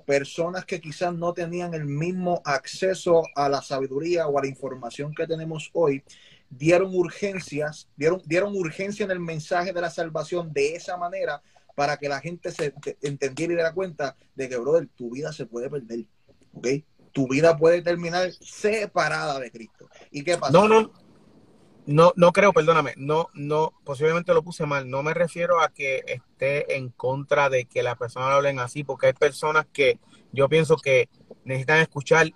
[0.05, 5.13] personas que quizás no tenían el mismo acceso a la sabiduría o a la información
[5.13, 6.01] que tenemos hoy,
[6.49, 11.41] dieron urgencias, dieron, dieron urgencia en el mensaje de la salvación de esa manera
[11.75, 15.45] para que la gente se entendiera y diera cuenta de que, brother, tu vida se
[15.45, 16.05] puede perder.
[16.53, 16.67] ¿Ok?
[17.13, 19.87] Tu vida puede terminar separada de Cristo.
[20.11, 20.51] ¿Y qué pasa?
[20.51, 20.91] No, no,
[21.85, 24.89] no, no creo, perdóname, no, no, posiblemente lo puse mal.
[24.89, 29.07] No me refiero a que esté en contra de que las personas hablen así, porque
[29.07, 29.99] hay personas que
[30.31, 31.07] yo pienso que
[31.45, 32.31] necesitan escuchar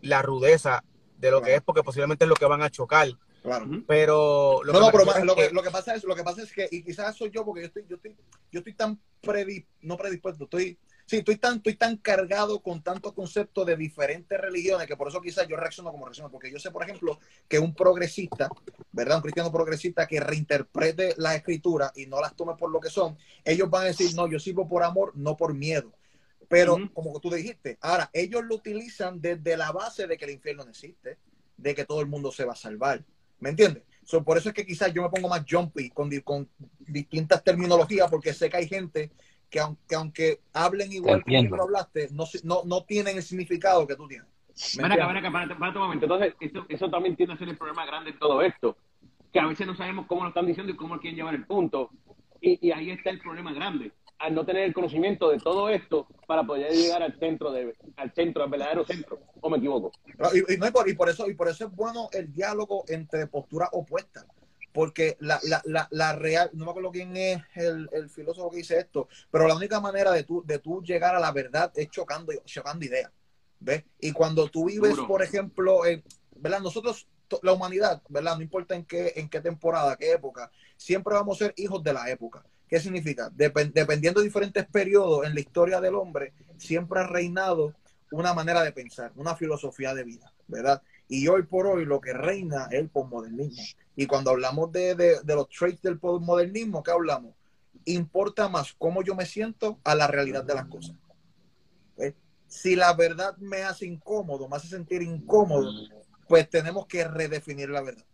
[0.00, 0.84] la rudeza
[1.18, 3.08] de lo que es, porque posiblemente es lo que van a chocar.
[3.42, 3.66] Claro.
[3.86, 6.14] Pero lo no, que no, pero lo, es que, que- lo que pasa es, lo
[6.14, 8.16] que pasa es que, y quizás soy yo, porque yo estoy, yo estoy,
[8.52, 13.12] yo estoy tan predi, no predispuesto, estoy, sí, estoy tan, estoy tan cargado con tantos
[13.12, 16.70] conceptos de diferentes religiones que por eso quizás yo reacciono como reacciono, porque yo sé,
[16.70, 18.48] por ejemplo, que un progresista,
[18.92, 19.16] ¿verdad?
[19.16, 23.16] Un cristiano progresista que reinterprete las escrituras y no las tome por lo que son,
[23.44, 25.92] ellos van a decir, no, yo sirvo por amor, no por miedo.
[26.48, 30.64] Pero, como tú dijiste, ahora ellos lo utilizan desde la base de que el infierno
[30.64, 31.18] no existe,
[31.56, 33.04] de que todo el mundo se va a salvar.
[33.40, 33.82] ¿Me entiendes?
[34.04, 38.10] So, por eso es que quizás yo me pongo más jumpy con, con distintas terminologías,
[38.10, 39.10] porque sé que hay gente
[39.54, 43.94] que aunque, aunque hablen igual que tú hablaste, no, no, no tienen el significado que
[43.94, 44.26] tú tienes.
[44.76, 46.06] ¿Me Ven acá, ven acá, párate, párate un momento.
[46.06, 48.76] Entonces, eso, eso también tiende a ser el problema grande de todo esto,
[49.32, 51.90] que a veces no sabemos cómo lo están diciendo y cómo quieren llevar el punto.
[52.40, 56.08] Y, y ahí está el problema grande, al no tener el conocimiento de todo esto
[56.26, 59.20] para poder llegar al centro, de, al centro, al verdadero centro.
[59.40, 59.92] ¿O me equivoco?
[60.32, 62.82] Y, y no, y por, y por eso, y por eso es bueno el diálogo
[62.88, 64.26] entre posturas opuestas.
[64.74, 68.56] Porque la, la, la, la real, no me acuerdo quién es el, el filósofo que
[68.56, 71.88] dice esto, pero la única manera de tú, de tú llegar a la verdad es
[71.90, 73.12] chocando, chocando ideas.
[73.60, 73.84] ¿Ves?
[74.00, 75.06] Y cuando tú vives, Duro.
[75.06, 76.02] por ejemplo, en,
[76.36, 76.60] ¿verdad?
[76.60, 77.06] Nosotros,
[77.42, 78.34] la humanidad, ¿verdad?
[78.36, 81.92] No importa en qué, en qué temporada, qué época, siempre vamos a ser hijos de
[81.92, 82.44] la época.
[82.68, 83.30] ¿Qué significa?
[83.30, 87.74] Depen- dependiendo de diferentes periodos en la historia del hombre, siempre ha reinado
[88.10, 90.82] una manera de pensar, una filosofía de vida, ¿verdad?
[91.08, 93.62] Y hoy por hoy lo que reina es el postmodernismo.
[93.96, 97.34] Y cuando hablamos de, de, de los traits del postmodernismo, ¿qué hablamos?
[97.84, 100.96] Importa más cómo yo me siento a la realidad de las cosas.
[102.54, 105.70] Si la verdad me hace incómodo, me hace sentir incómodo,
[106.28, 108.04] pues tenemos que redefinir la verdad.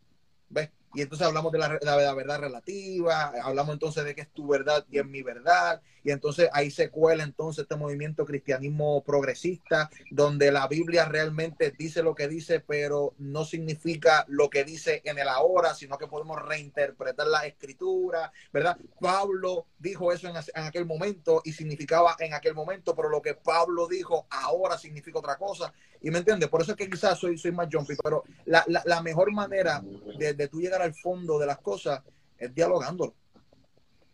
[0.48, 0.70] ¿Ves?
[0.92, 4.84] Y entonces hablamos de la, la- verdad relativa, hablamos entonces de que es tu verdad
[4.90, 10.50] y es mi verdad, y entonces ahí se cuela entonces este movimiento cristianismo progresista, donde
[10.50, 15.28] la Biblia realmente dice lo que dice, pero no significa lo que dice en el
[15.28, 18.76] ahora, sino que podemos reinterpretar la escritura, ¿verdad?
[18.98, 23.34] Pablo dijo eso en, en aquel momento y significaba en aquel momento, pero lo que
[23.34, 25.72] Pablo dijo ahora significa otra cosa.
[26.00, 28.82] Y me entiendes, por eso es que quizás soy, soy más jumpy, pero la, la,
[28.84, 32.02] la mejor manera de, de tú llegar al fondo de las cosas
[32.38, 33.14] es dialogándolo.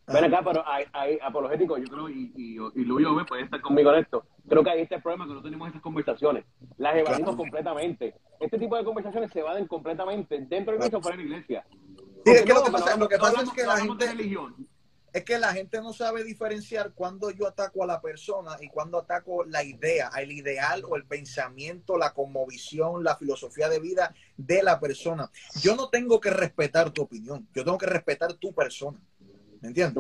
[0.09, 3.93] Ven acá, pero hay, hay apologético, yo creo, y, y, y Luis puede estar conmigo
[3.93, 4.25] en esto.
[4.49, 6.45] Creo que ahí está el problema, que no tenemos estas conversaciones.
[6.79, 7.37] Las evadimos Claro.
[7.39, 8.15] completamente.
[8.39, 11.29] Este tipo de conversaciones se evaden completamente dentro de la iglesia o fuera de la
[11.29, 11.67] iglesia.
[12.25, 13.99] Sí, es que lo que pasa- no, lo que no pasa es que la hablamos
[13.99, 14.69] de gente- religión.
[15.13, 18.99] Es que la gente no sabe diferenciar cuando yo ataco a la persona y cuando
[18.99, 24.63] ataco la idea, el ideal o el pensamiento, la conmovisión, la filosofía de vida de
[24.63, 25.31] la persona.
[25.63, 29.01] Yo no tengo que respetar tu opinión, yo tengo que respetar tu persona.
[29.61, 29.97] ¿Me entiendes?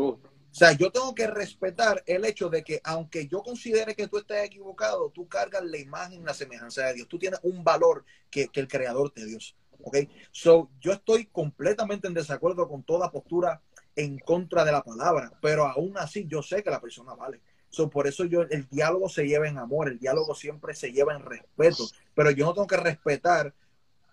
[0.57, 4.16] O sea, yo tengo que respetar el hecho de que aunque yo considere que tú
[4.16, 7.09] estás equivocado, tú cargas la imagen, la semejanza de Dios.
[7.09, 9.38] Tú tienes un valor que, que el creador te dio.
[9.83, 9.99] ¿Ok?
[10.31, 13.61] So, yo estoy completamente en desacuerdo con toda postura
[13.97, 17.41] en contra de la palabra, pero aún así yo sé que la persona vale.
[17.69, 21.15] So, por eso yo, el diálogo se lleva en amor, el diálogo siempre se lleva
[21.15, 23.53] en respeto, pero yo no tengo que respetar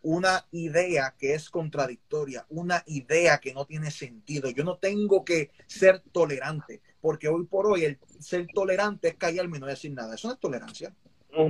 [0.02, 4.50] una idea que es contradictoria, una idea que no tiene sentido.
[4.50, 9.58] Yo no tengo que ser tolerante, porque hoy por hoy el ser tolerante es callarme
[9.58, 10.15] y no decir nada.
[10.15, 10.93] Eso no es tolerancia.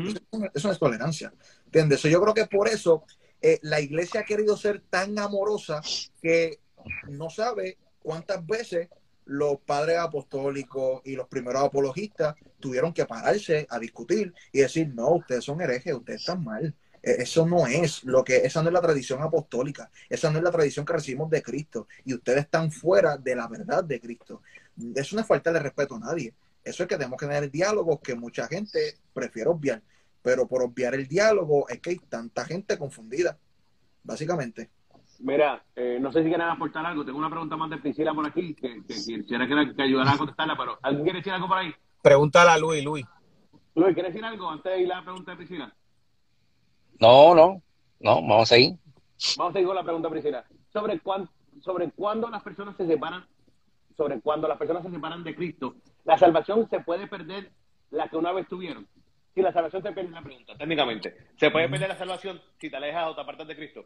[0.07, 1.33] Eso no- eso no es tolerancia.
[1.65, 1.99] ¿Entiendes?
[1.99, 3.03] So, yo creo que por eso
[3.41, 5.81] eh, la iglesia ha querido ser tan amorosa
[6.21, 6.59] que
[7.09, 8.89] no sabe cuántas veces
[9.25, 15.11] los padres apostólicos y los primeros apologistas tuvieron que pararse a discutir y decir, no,
[15.11, 16.75] ustedes son herejes, ustedes están mal.
[17.01, 20.43] Eh, Eso no es lo que, esa no es la tradición apostólica, esa no es
[20.43, 24.41] la tradición que recibimos de Cristo y ustedes están fuera de la verdad de Cristo.
[24.95, 26.33] Eso no es falta de respeto a nadie.
[26.63, 29.81] Eso es que tenemos que tener diálogos que mucha gente prefiere obviar,
[30.21, 33.37] pero por obviar el diálogo es que hay tanta gente confundida,
[34.03, 34.69] básicamente.
[35.19, 37.05] Mira, eh, no sé si quieren aportar algo.
[37.05, 40.17] Tengo una pregunta más de Priscila por aquí, que, que quisiera que, que ayudara a
[40.17, 41.73] contestarla, pero ¿alguien quiere decir algo por ahí?
[42.01, 43.05] Pregúntale a Luis, Luis.
[43.75, 45.73] Luis, ¿quieres decir algo antes de ir a la pregunta de Priscila?
[46.99, 47.61] No, no,
[47.99, 48.77] no, vamos a seguir.
[49.37, 50.45] Vamos a seguir con la pregunta, Priscila.
[50.71, 51.29] Sobre, cuán,
[51.61, 53.25] sobre cuándo las personas se separan,
[53.95, 57.51] sobre cuándo las personas se separan de Cristo, la salvación se puede perder
[57.91, 58.87] la que una vez tuvieron.
[59.33, 61.15] Si la salvación se pierde, la pregunta, técnicamente.
[61.37, 63.85] ¿Se puede perder la salvación si te alejas o te apartas de Cristo?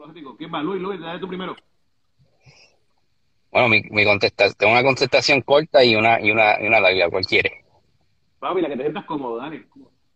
[0.00, 0.36] Apologético.
[0.36, 0.62] ¿Quién va?
[0.62, 1.54] Luis, Luis, dale tú primero.
[3.50, 7.10] Bueno, mi, mi contestación, tengo una contestación corta y una, y una, y una larga,
[7.10, 7.64] ¿cuál quiere?
[8.38, 9.66] Papi, la que te sientas cómodo, dale.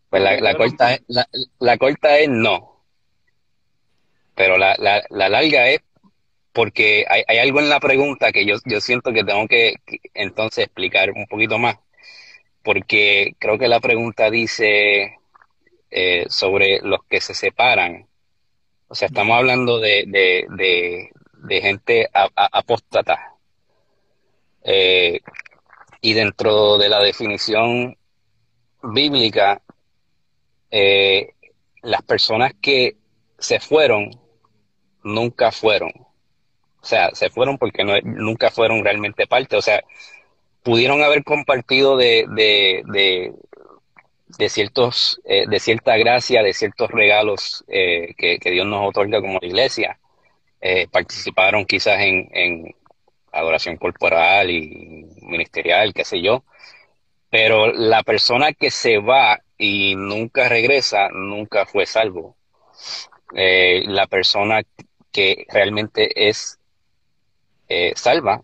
[0.09, 1.27] Pues la, la corta es, la,
[1.59, 2.83] la corta es no.
[4.33, 5.81] Pero la, la, la larga es
[6.53, 9.99] porque hay, hay algo en la pregunta que yo, yo siento que tengo que, que
[10.13, 11.77] entonces explicar un poquito más.
[12.63, 15.19] Porque creo que la pregunta dice
[15.91, 18.07] eh, sobre los que se separan.
[18.95, 23.35] O sea, estamos hablando de, de, de, gente apóstata.
[24.63, 25.19] Eh,
[25.99, 27.97] y dentro de la definición
[28.81, 29.61] bíblica,
[30.71, 31.33] eh,
[31.81, 32.95] las personas que
[33.37, 34.11] se fueron
[35.03, 35.91] nunca fueron.
[36.79, 39.57] O sea, se fueron porque no, nunca fueron realmente parte.
[39.57, 39.83] O sea,
[40.63, 43.33] pudieron haber compartido de, de,
[44.37, 49.21] de ciertos, eh, de cierta gracia, de ciertos regalos eh, que, que Dios nos otorga
[49.21, 49.99] como iglesia.
[50.61, 52.75] Eh, participaron quizás en, en
[53.31, 56.43] adoración corporal y ministerial, qué sé yo.
[57.29, 62.37] Pero la persona que se va y nunca regresa, nunca fue salvo.
[63.33, 64.61] La persona
[65.11, 66.59] que realmente es
[67.95, 68.41] salva,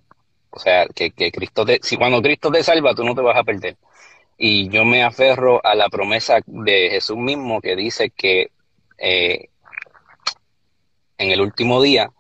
[0.52, 3.38] o sea, que, que Cristo te, si cuando Cristo te salva, tú no te vas
[3.38, 3.78] a perder.
[4.44, 8.50] Y yo me aferro a la promesa de Jesús mismo que dice que
[8.98, 9.50] eh,
[11.20, 12.12] en el último día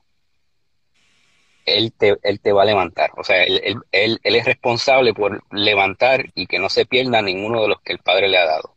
[1.65, 3.09] él te, él te va a levantar.
[3.17, 3.59] O sea, él,
[3.91, 7.93] él, él, es responsable por levantar y que no se pierda ninguno de los que
[7.93, 8.75] el Padre le ha dado.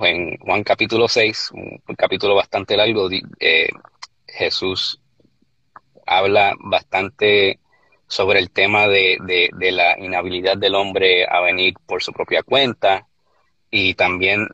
[0.00, 3.68] En Juan capítulo 6, un, capítulo bastante largo, eh,
[4.26, 5.00] Jesús
[6.04, 7.60] habla bastante
[8.08, 12.42] sobre el tema de, de, de la inhabilidad del hombre a venir por su propia
[12.42, 13.08] cuenta
[13.70, 14.48] y también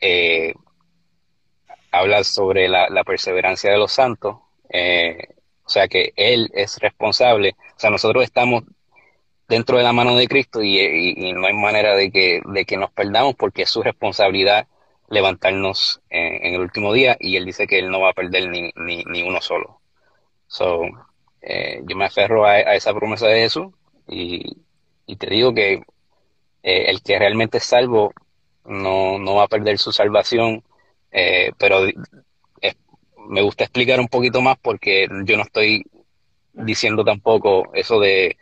[0.00, 0.54] eh,
[1.90, 4.36] habla sobre la, la perseverancia de los santos.
[4.70, 5.16] eh,
[5.64, 7.54] o sea que Él es responsable.
[7.76, 8.62] O sea, nosotros estamos
[9.48, 12.64] dentro de la mano de Cristo y, y- y no hay manera de que, de
[12.66, 14.68] que nos perdamos porque es su responsabilidad
[15.10, 18.48] levantarnos eh, en el último día y Él dice que Él no va a perder
[18.50, 19.80] ni, ni, ni uno solo.
[20.48, 20.82] So,
[21.48, 23.68] eh, yo me aferro a, a esa promesa de Jesús
[24.08, 24.58] y,
[25.06, 25.74] y te digo que
[26.62, 28.12] eh, el que realmente es salvo
[28.64, 30.64] no, no va a perder su salvación,
[31.12, 32.76] eh, pero es-
[33.28, 35.84] me gusta explicar un poquito más porque yo no estoy
[36.54, 38.36] diciendo tampoco eso de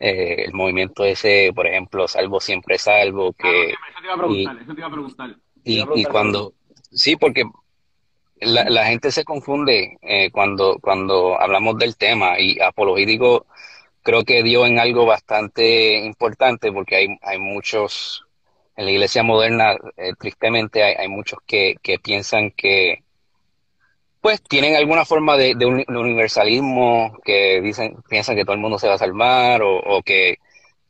[0.00, 4.56] eh, el movimiento ese, por ejemplo, salvo siempre salvo, que eso te iba a preguntar,
[4.58, 5.36] eso te iba a preguntar.
[5.64, 6.54] Y, iba a y preguntar cuando,
[6.90, 7.44] sí, porque
[8.42, 13.46] la, la gente se confunde eh, cuando, cuando hablamos del tema y apologético
[14.02, 18.24] creo que dio en algo bastante importante porque hay, hay muchos,
[18.76, 23.04] en la iglesia moderna, eh, tristemente, hay, hay muchos que, que piensan que
[24.20, 28.60] pues tienen alguna forma de, de uni- de universalismo, que dicen, piensan que todo el
[28.60, 30.36] mundo se va a salvar o, que,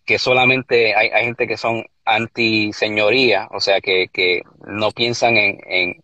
[0.06, 5.60] que solamente hay, hay gente que son anti-señoría, o sea, que, que no piensan en,
[5.66, 6.01] en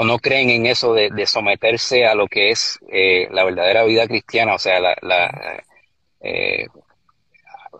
[0.00, 4.06] o no creen en eso de, someterse a lo que es eh, la verdadera vida
[4.06, 5.64] cristiana, o sea, la, la,
[6.20, 6.66] eh,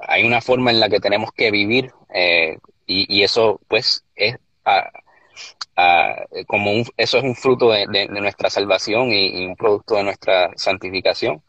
[0.01, 4.91] hay una forma en la que tenemos que vivir eh, y, eso pues es ah,
[6.49, 10.03] como un, eso es un fruto de, de- nuestra salvación y, y un producto de
[10.03, 11.41] nuestra santificación.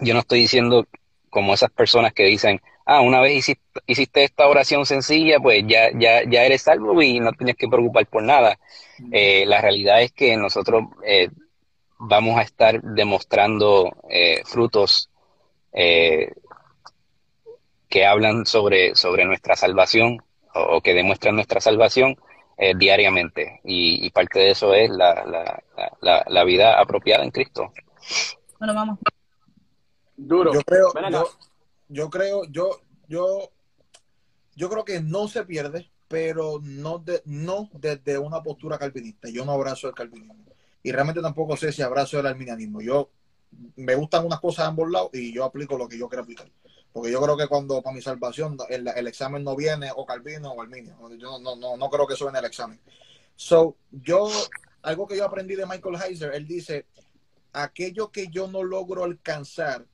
[0.00, 0.88] Yo no estoy diciendo
[1.30, 2.60] como esas personas que dicen,
[2.96, 7.20] ah, una vez hiciste, hiciste esta oración sencilla, pues ya, ya, ya eres salvo y
[7.20, 8.58] no tienes que preocupar por nada.
[9.10, 11.28] Eh, la realidad es que nosotros eh,
[11.98, 15.08] vamos a estar demostrando eh, frutos
[15.72, 16.32] eh,
[17.88, 20.22] que hablan sobre, sobre nuestra salvación
[20.54, 22.16] o, o que demuestran nuestra salvación
[22.58, 23.60] eh, diariamente.
[23.64, 25.62] Y, y parte de eso es la, la,
[26.00, 27.72] la, la vida apropiada en Cristo.
[28.58, 28.98] Bueno, vamos.
[30.16, 30.52] Duro.
[30.52, 31.18] Yo creo, Ven acá.
[31.18, 31.30] yo,
[31.92, 33.50] yo creo, yo, yo,
[34.56, 39.28] yo creo que no se pierde, pero no, de, no desde una postura calvinista.
[39.28, 40.36] Yo no abrazo el calvinismo.
[40.82, 42.80] Y realmente tampoco sé si abrazo el arminianismo.
[42.80, 43.10] Yo
[43.76, 46.50] me gustan unas cosas de ambos lados y yo aplico lo que yo quiero aplicar.
[46.92, 50.52] Porque yo creo que cuando para mi salvación el, el examen no viene o Calvino
[50.52, 50.96] o Arminio.
[51.16, 52.80] Yo no, no, no creo que eso en el examen.
[53.36, 54.28] So, yo,
[54.82, 56.86] algo que yo aprendí de Michael Heiser, él dice,
[57.52, 59.86] aquello que yo no logro alcanzar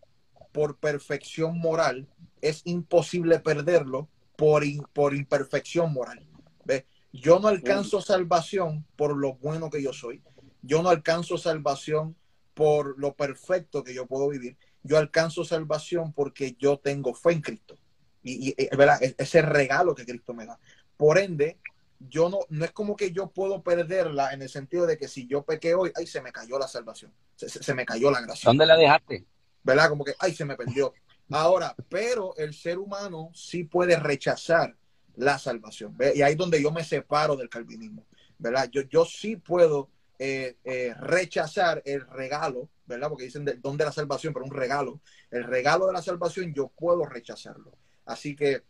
[0.59, 2.09] por perfección moral,
[2.40, 6.27] es imposible perderlo por, in- por imperfección moral.
[6.64, 6.85] ¿Ves?
[7.12, 10.21] Yo no alcanzo salvación por lo bueno que yo soy.
[10.62, 12.16] Yo no alcanzo salvación
[12.55, 14.57] por lo perfecto que yo puedo vivir.
[14.83, 17.76] Yo alcanzo salvación porque yo tengo fe en Cristo.
[18.24, 19.01] Y, y, eh, ¿verdad?
[19.01, 20.59] Es- ese regalo que Cristo me da.
[20.97, 21.61] Por ende,
[22.01, 25.28] yo no, no es como que yo puedo perderla en el sentido de que si
[25.28, 27.12] yo pequé hoy, ay, se me cayó la salvación.
[27.37, 28.49] Se, se- se me cayó la gracia.
[28.49, 29.24] ¿Dónde la dejaste?
[29.62, 29.88] ¿Verdad?
[29.88, 30.92] Como que, ay, se me perdió.
[31.30, 34.76] Ahora, pero el ser humano sí puede rechazar
[35.16, 35.96] la salvación.
[36.14, 38.06] Y ahí es donde yo me separo del calvinismo,
[38.38, 38.68] ¿verdad?
[38.70, 43.09] Yo, yo sí puedo eh, eh, rechazar el regalo, ¿verdad?
[43.09, 45.00] Porque dicen del la salvación, pero un regalo.
[45.30, 47.72] El regalo de la salvación yo puedo rechazarlo.
[48.04, 48.62] Así que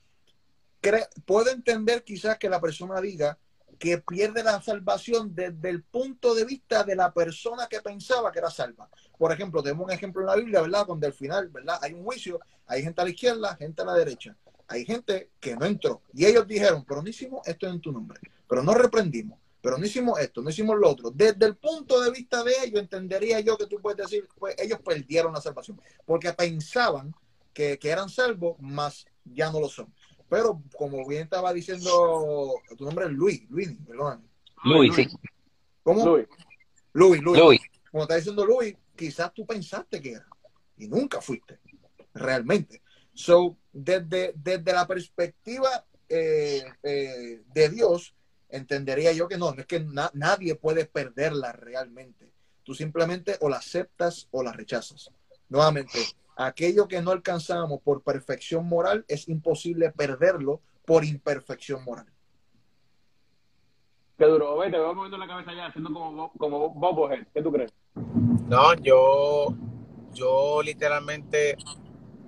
[1.25, 3.39] puedo entender quizás que la persona diga,
[3.79, 8.41] que pierde la salvación desde el punto de vista de la persona que pensaba que
[8.41, 8.89] era salva.
[9.17, 10.87] Por ejemplo, tenemos un ejemplo en la Biblia, ¿verdad?
[10.87, 11.79] Donde al final, ¿verdad?
[11.81, 14.37] Hay un juicio, hay gente a la izquierda, gente a la derecha.
[14.67, 16.03] Hay gente que no entró.
[16.13, 19.87] Y ellos dijeron, pero no hicimos esto en tu nombre, pero no reprendimos, pero no
[19.87, 21.11] hicimos esto, no hicimos lo otro.
[21.11, 24.81] Desde el punto de vista de ellos, entendería yo que tú puedes decir, pues ellos
[24.85, 27.15] perdieron la salvación, porque pensaban
[27.55, 29.93] que, que eran salvos, más ya no lo son.
[30.29, 34.29] Pero como bien estaba diciendo, tu nombre es Luis, Luis, perdón.
[34.65, 35.09] Luis, sí.
[35.83, 36.05] ¿Cómo?
[36.05, 36.27] Luis.
[36.93, 37.41] Luis, Luis.
[37.41, 37.61] Luis.
[37.91, 40.27] Como está diciendo Luis, quizás tú pensaste que era
[40.77, 41.59] y nunca fuiste,
[42.15, 42.83] realmente.
[43.15, 48.15] So, desde, desde la perspectiva eh, eh, de Dios,
[48.49, 52.31] entendería yo que no, no es que na- nadie puede perderla realmente.
[52.63, 55.11] Tú simplemente o la aceptas o la rechazas.
[55.49, 55.99] Nuevamente,
[56.39, 62.07] aquello que no alcanzamos por perfección moral es imposible perderlo por imperfección moral.
[64.17, 64.57] Qué duro.
[64.59, 67.27] Ve, te veo moviendo la cabeza ya, haciendo como, como Bobohead.
[67.35, 67.73] ¿Qué tú crees?
[68.49, 69.55] No, yo,
[70.13, 71.57] yo literalmente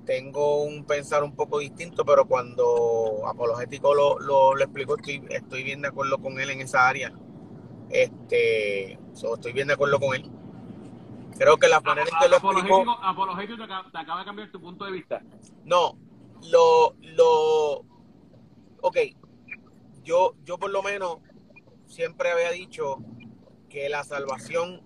[0.05, 5.63] tengo un pensar un poco distinto, pero cuando Apologético lo, lo, lo explicó, estoy, estoy
[5.63, 7.13] bien de acuerdo con él en esa área.
[7.91, 10.31] Este, so, estoy bien de acuerdo con él.
[11.39, 14.51] Creo que la manera en que lo explicó, Apologético, te, acaba, te acaba de cambiar
[14.51, 15.23] tu punto de vista.
[15.65, 15.97] no,
[16.51, 17.85] lo, lo,
[18.81, 18.97] ok,
[20.03, 21.19] yo, yo por lo menos
[21.87, 22.99] siempre había dicho
[23.69, 24.83] que la salvación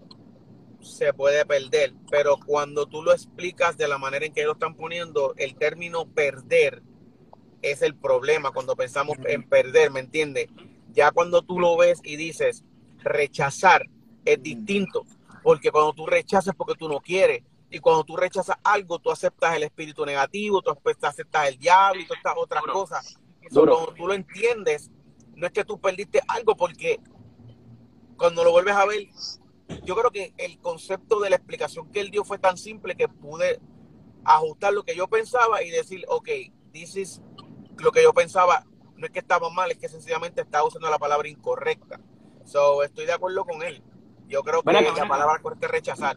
[0.81, 4.75] se puede perder, pero cuando tú lo explicas de la manera en que lo están
[4.75, 6.83] poniendo, el término perder
[7.63, 10.49] es el problema cuando pensamos en perder, ¿me entiendes?
[10.93, 12.65] Ya cuando tú lo ves y dices
[12.99, 13.87] rechazar
[14.25, 15.05] es distinto,
[15.45, 19.11] porque cuando tú rechazas es porque tú no quieres, y cuando tú rechazas algo, tú
[19.11, 22.73] aceptas el espíritu negativo, tú aceptas el diablo y todas estas otras Duro.
[22.73, 23.19] cosas.
[23.43, 23.75] Eso, Duro.
[23.75, 24.91] cuando tú lo entiendes,
[25.35, 26.99] no es que tú perdiste algo, porque
[28.17, 29.09] cuando lo vuelves a ver,
[29.83, 33.09] yo creo que el concepto de la explicación que él dio fue tan simple que
[33.09, 33.61] pude
[34.25, 36.29] ajustar lo que yo pensaba y decir, ok,
[36.73, 37.23] this is
[37.79, 38.65] lo que yo pensaba,
[38.97, 42.01] no es que estaba mal, es que sencillamente estaba usando la palabra incorrecta.
[42.45, 43.83] So, estoy de acuerdo con él.
[44.35, 46.17] Yo creo que acá, la palabra correcta es rechazar.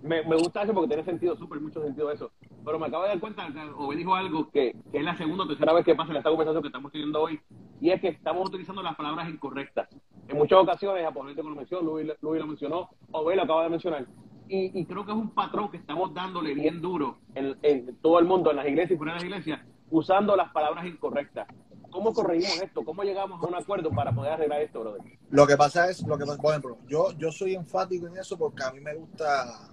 [0.00, 2.30] Me, me gusta eso porque tiene sentido, súper mucho sentido eso.
[2.64, 5.42] Pero me acabo de dar cuenta, o me dijo algo que, que es la segunda
[5.42, 7.40] o tercera vez que pasa en esta conversación que estamos teniendo hoy,
[7.80, 9.88] y es que estamos utilizando las palabras incorrectas.
[10.28, 14.06] En muchas ocasiones, Apologético lo mencionó, Luis, Luis lo mencionó, Obel lo acaba de mencionar.
[14.46, 18.20] Y, y creo que es un patrón que estamos dándole bien duro en, en todo
[18.20, 21.48] el mundo, en las iglesias y fuera de las iglesias, usando las palabras incorrectas.
[21.92, 22.84] ¿Cómo corregimos esto?
[22.84, 25.02] ¿Cómo llegamos a un acuerdo para poder arreglar esto, brother?
[25.30, 28.36] Lo que pasa es, lo que pasa- por ejemplo, yo, yo soy enfático en eso
[28.38, 29.68] porque a mí me gusta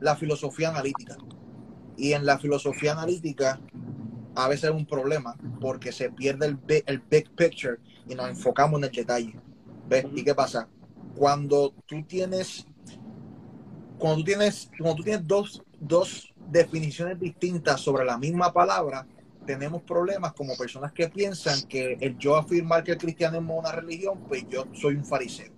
[0.00, 1.16] la filosofía analítica.
[1.96, 3.60] Y en la filosofía analítica
[4.34, 6.56] a veces es un problema porque se pierde el
[7.00, 9.34] big, picture y nos enfocamos en el detalle.
[9.88, 10.06] ¿Ves?
[10.14, 10.68] ¿Y qué pasa?
[11.16, 12.66] Cuando tú tienes,
[13.98, 19.06] cuando tú tienes, cuando tú tienes dos, dos definiciones distintas sobre la misma palabra,
[19.50, 23.72] tenemos problemas como personas que piensan que el yo afirmar que el cristianismo es una
[23.72, 25.50] religión, pues yo soy un fariseo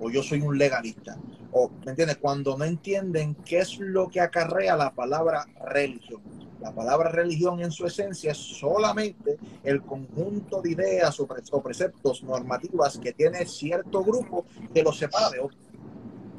[0.00, 1.16] o yo soy un legalista.
[1.50, 2.18] O, ¿me entiendes?
[2.18, 6.22] Cuando no entienden qué es lo que acarrea la palabra religión.
[6.60, 11.60] La palabra religión en su esencia es solamente el conjunto de ideas o pre- o
[11.60, 15.58] preceptos normativas que tiene cierto grupo que lo separa de otro.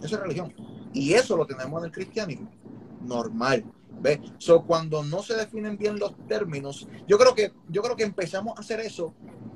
[0.02, 0.54] Eso es religión.
[0.94, 2.50] Y eso lo tenemos en el cristianismo.
[3.06, 3.66] Normal.
[4.02, 4.20] ¿Ves?
[4.38, 8.58] So, cuando no se definen bien los términos, yo creo que yo creo que empezamos
[8.58, 9.14] a hacer eso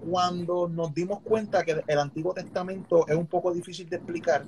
[0.09, 4.45] cuando nos dimos cuenta que el Antiguo Testamento es un poco difícil de explicar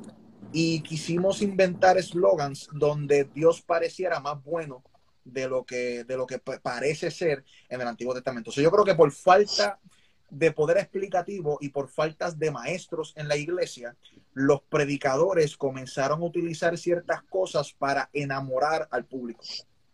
[0.54, 4.84] y quisimos inventar eslogans donde Dios pareciera más bueno
[5.26, 8.52] de lo que de lo que pa- parece ser en el Antiguo Testamento.
[8.52, 9.80] So, yo creo que por falta
[10.30, 13.98] de poder explicativo y por faltas de maestros en la iglesia,
[14.34, 19.44] los predicadores comenzaron a utilizar ciertas cosas para enamorar al público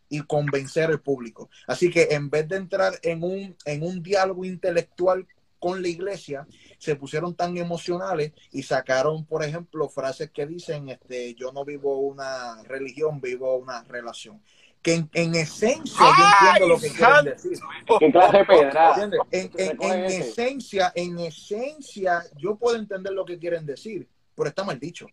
[0.09, 1.49] y convencer al público.
[1.67, 5.25] Así que en vez de entrar en un, en un diálogo intelectual
[5.59, 6.45] con la iglesia,
[6.77, 11.99] se pusieron tan emocionales y sacaron, por ejemplo, frases que dicen, este, yo no vivo
[11.99, 14.41] una religión, vivo una relación.
[14.83, 17.59] Que en, en esencia yo entiendo lo que quieren decir.
[17.99, 19.03] ¿Qué clase de pedrada?
[19.03, 19.19] ¿Entiendes?
[19.31, 20.29] En, en- en ese.
[20.29, 25.07] esencia, en esencia, yo puedo entender lo que quieren decir, pero está mal dicho.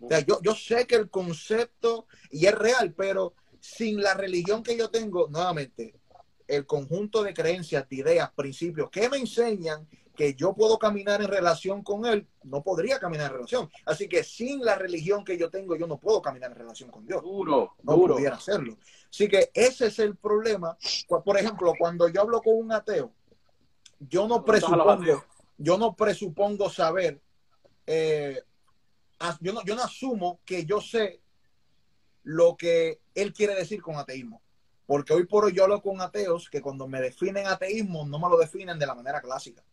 [0.00, 3.32] O sea, yo, yo sé que el concepto, y es real, pero
[3.74, 5.94] sin la religión que yo tengo, nuevamente,
[6.46, 11.28] el conjunto de creencias, de ideas, principios que me enseñan que yo puedo caminar en
[11.28, 13.70] relación con él, no podría caminar en relación.
[13.84, 17.06] Así que sin la religión que yo tengo, yo no puedo caminar en relación con
[17.06, 18.14] Dios Duro, no duro.
[18.14, 18.78] pudiera hacerlo.
[19.08, 20.76] Así que ese es el problema.
[21.24, 23.12] Por ejemplo, cuando yo hablo con un ateo,
[24.00, 25.24] yo no presupongo,
[25.56, 27.20] yo no presupongo saber,
[27.86, 28.42] eh,
[29.40, 31.20] yo, no, yo no asumo que yo sé
[32.28, 34.42] lo que él quiere decir con ateísmo.
[34.84, 38.28] Porque hoy por hoy yo hablo con ateos que cuando me definen ateísmo no me
[38.28, 39.64] lo definen de la manera clásica.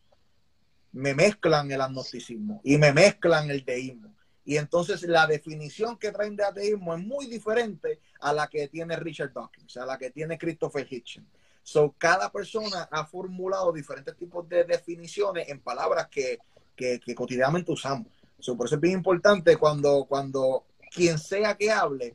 [0.92, 4.14] Me mezclan el agnosticismo y me mezclan el deísmo.
[4.42, 8.96] Y entonces la definición que traen de ateísmo es muy diferente a la que tiene
[8.96, 11.28] Richard Dawkins, a la que tiene Christopher Hitchens.
[11.62, 16.38] So, cada persona ha formulado diferentes tipos de definiciones en palabras que,
[16.74, 18.06] que, cotidianamente usamos.
[18.38, 22.14] So, por eso es bien importante cuando, cuando quien sea que hable,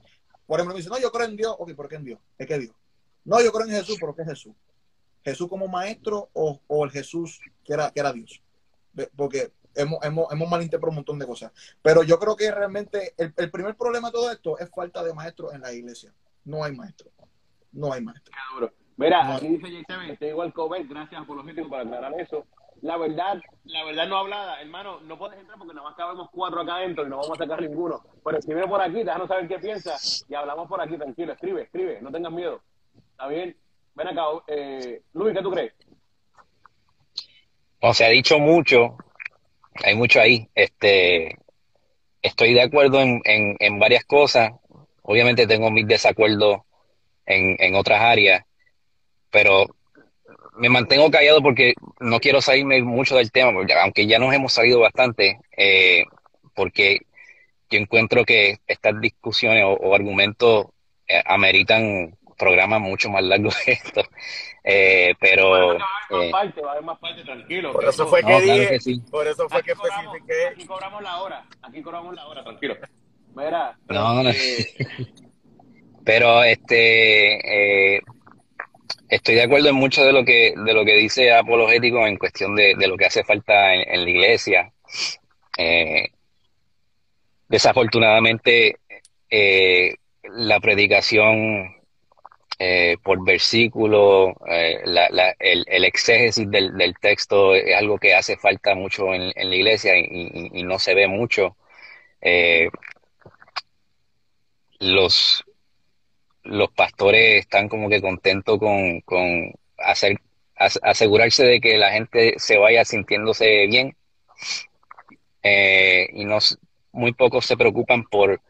[0.52, 2.20] por ejemplo, me dice, no, yo creo en Dios, ok, ¿por qué en Dios?
[2.38, 2.76] ¿Es que Dios?
[3.24, 4.54] No, yo creo en Jesús, pero ¿qué es Jesús?
[5.24, 8.44] ¿Jesús como maestro o, el Jesús que era, que era Dios?
[9.16, 11.54] Porque hemos, hemos, hemos malinterpretado un montón de cosas.
[11.82, 15.54] Pero yo creo que realmente el, primer problema de todo esto es falta de maestros
[15.54, 16.14] en la iglesia.
[16.44, 17.14] No hay maestros.
[17.72, 18.36] No hay maestros.
[19.02, 22.46] Mira, aquí dice JTV, estoy igual Cover, gracias por los últimos para aclarar eso.
[22.84, 26.62] La verdad, la verdad no hablada, hermano, no puedes entrar porque nada más cabemos cuatro
[26.62, 28.00] acá adentro y no vamos a sacar ninguno.
[28.24, 32.00] Pero escribe por aquí, déjanos saber qué piensas y hablamos por aquí, tranquilo, escribe, escribe,
[32.00, 32.62] no tengas miedo.
[33.10, 33.58] ¿Está bien?
[33.96, 35.74] Ven acá, eh, Luis, ¿qué tú crees?
[37.80, 38.98] Como se ha dicho mucho,
[39.84, 40.48] hay mucho ahí.
[40.54, 41.40] Este,
[42.22, 44.52] estoy de acuerdo en, en, varias cosas.
[45.02, 46.60] Obviamente tengo mis desacuerdos
[47.26, 48.46] en, en otras áreas,
[49.32, 49.66] pero
[50.58, 53.52] me mantengo callado porque no quiero salirme mucho del tema,
[53.82, 56.04] aunque ya nos hemos salido bastante, eh,
[56.54, 57.00] porque
[57.70, 60.68] yo encuentro que estas discusiones o, argumentos
[61.08, 64.04] eh, ameritan programa mucho más largo que esto.
[64.64, 65.50] Eh, pero.
[65.50, 67.72] va a haber más eh, parte, va a haber más parte, tranquilo.
[67.72, 69.02] Por eso fue que dije.
[69.10, 70.48] por eso fue que especifiqué.
[70.52, 71.46] Aquí cobramos la hora.
[71.62, 72.76] Aquí cobramos la hora, tranquilo.
[73.36, 73.78] Mira.
[73.88, 74.32] No, no.
[76.06, 78.02] pero este.
[79.12, 82.56] Estoy de acuerdo en mucho de lo que de lo que dice apologético en cuestión
[82.56, 84.74] de, de lo que hace falta en, en la iglesia.
[85.58, 86.12] Eh,
[87.50, 88.78] desafortunadamente,
[89.30, 91.76] eh, la predicación
[92.60, 94.82] eh, por versículo, eh,
[95.40, 100.64] el, exégesis del, del, texto es algo que hace falta mucho en, la iglesia y,
[100.64, 101.58] no se ve mucho.
[104.80, 105.44] Los,
[106.52, 110.20] los pastores están como que contentos con, con hacer,
[110.56, 113.96] asegurarse de que la gente se vaya sintiéndose bien
[115.44, 116.38] y no,
[116.92, 118.42] muy pocos se preocupan por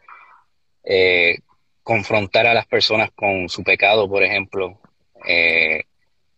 [1.83, 4.79] confrontar a las personas con su pecado, por ejemplo,
[5.27, 5.83] eh,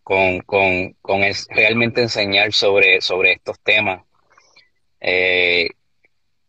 [0.03, 4.03] con, con, con realmente enseñar sobre, sobre estos temas.
[4.99, 5.70] Eh,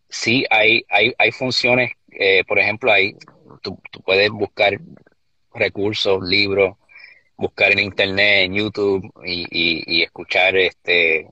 [0.09, 3.15] sí, hay, hay, hay funciones, eh, por ejemplo, hay,
[3.63, 4.79] tú, puedes buscar
[5.55, 6.77] recursos, libros,
[7.37, 11.29] buscar en internet, en YouTube y, y, escuchar este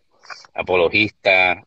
[0.55, 1.59] apologistas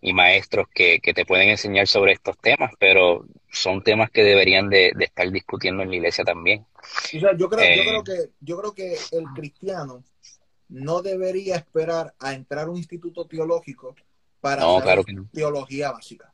[0.00, 4.68] y maestros que, que te pueden enseñar sobre estos temas, pero son temas que deberían
[4.68, 6.66] de, estar discutiendo en la iglesia también.
[7.12, 10.02] yo, creo, yo, creo eh, que, yo creo que el cristiano
[10.68, 13.94] no debería esperar a entrar a un instituto teológico
[14.40, 16.32] para hacer teología básica.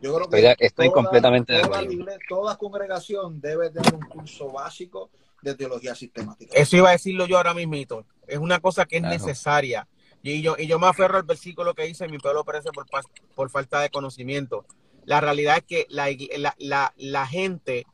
[0.00, 1.90] Yo creo que estoy, completamente de acuerdo.
[2.28, 5.10] Toda, congregación debe tener un curso básico
[5.42, 6.52] de teología sistemática.
[6.54, 8.04] Eso iba a decirlo yo ahora mismo.
[8.26, 9.88] Es una cosa que es necesaria.
[10.22, 12.86] Y yo, y yo me aferro al versículo que dice, mi pueblo perece por,
[13.34, 14.66] por falta de conocimiento.
[15.04, 17.86] La realidad es que la, gente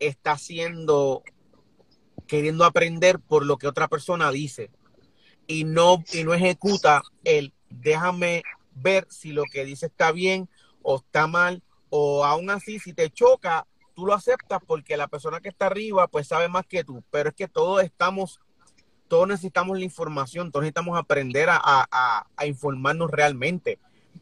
[0.00, 1.22] está haciendo,
[2.26, 4.70] queriendo aprender por lo que otra persona dice
[5.46, 8.42] y no, y no ejecuta el déjame
[8.74, 10.48] ver si lo que dice está bien
[10.88, 15.40] o está mal o aún así si te choca, tú lo aceptas porque la persona
[15.40, 18.40] que está arriba pues sabe más que tú, pero es que todos estamos,
[19.08, 21.58] todos necesitamos la información, todos necesitamos aprender a,
[22.36, 23.78] a informarnos realmente.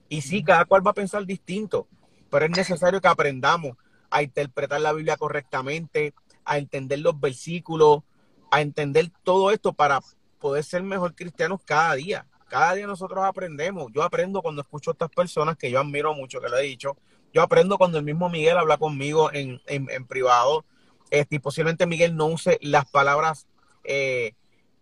[0.08, 1.88] Y sí, cada cual va a pensar distinto
[2.34, 3.76] pero es necesario que aprendamos
[4.10, 8.02] a interpretar la Biblia correctamente, a entender los versículos,
[8.50, 10.00] a entender todo esto para
[10.40, 12.26] poder ser mejor cristianos cada día.
[12.54, 13.90] Cada día nosotros aprendemos.
[13.92, 16.96] Yo aprendo cuando escucho a estas personas que yo admiro mucho, que lo he dicho.
[17.32, 19.58] Yo aprendo cuando el mismo Miguel habla conmigo en,
[20.06, 20.64] privado.
[21.10, 23.48] Este, y posiblemente Miguel no use las palabras
[23.82, 24.34] eh,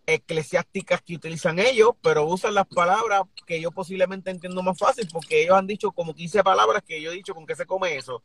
[0.05, 5.41] eclesiásticas que utilizan ellos, pero usan las palabras que yo posiblemente entiendo más fácil, porque
[5.41, 8.21] ellos han dicho como 15 palabras que yo he dicho con qué se come eso.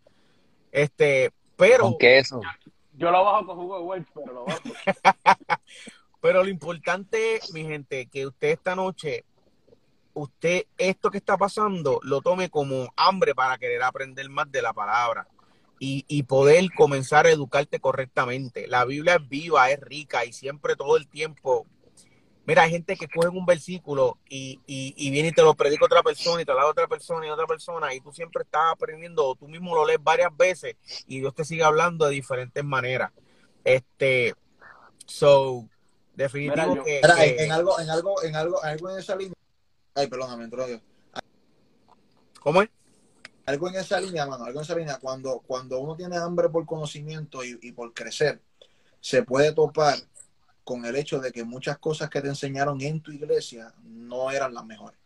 [0.71, 1.85] Este, pero.
[1.85, 2.43] ¿Con queso?
[2.93, 4.61] Yo lo bajo con jugo de Welch, pero lo bajo.
[6.21, 9.25] pero lo importante, mi gente, que usted esta noche,
[10.21, 14.73] usted esto que está pasando, lo tome como hambre para querer aprender más de la
[14.73, 15.29] palabra.
[15.81, 18.67] Y, y, poder comenzar a educarte correctamente.
[18.67, 21.67] La Biblia es viva, es rica y siempre todo el tiempo
[22.49, 25.85] Mira, hay gente que coge un versículo y, y, y viene y te lo predica
[25.85, 28.73] otra persona y te lo da otra persona y otra persona y tú siempre estás
[28.73, 32.65] aprendiendo o tú mismo lo lees varias veces y Dios te sigue hablando de diferentes
[32.65, 33.13] maneras.
[33.63, 34.35] Este,
[35.05, 35.69] so,
[36.15, 38.99] definitivo Mira, yo- que, Mira, que- en, en algo, en algo, en algo, algo en
[38.99, 39.35] esa línea.
[39.99, 40.81] Ay, perdóname, entró Dios.
[42.39, 42.69] ¿cómo es?
[43.47, 44.99] Algo en esa línea, mano, algo en esa línea.
[45.01, 48.41] Cuando, cuando uno tiene hambre por conocimiento y, y por crecer,
[49.01, 49.97] se puede topar
[50.63, 54.55] con el hecho de que muchas cosas que te enseñaron en tu iglesia no eran
[54.55, 54.97] las mejores,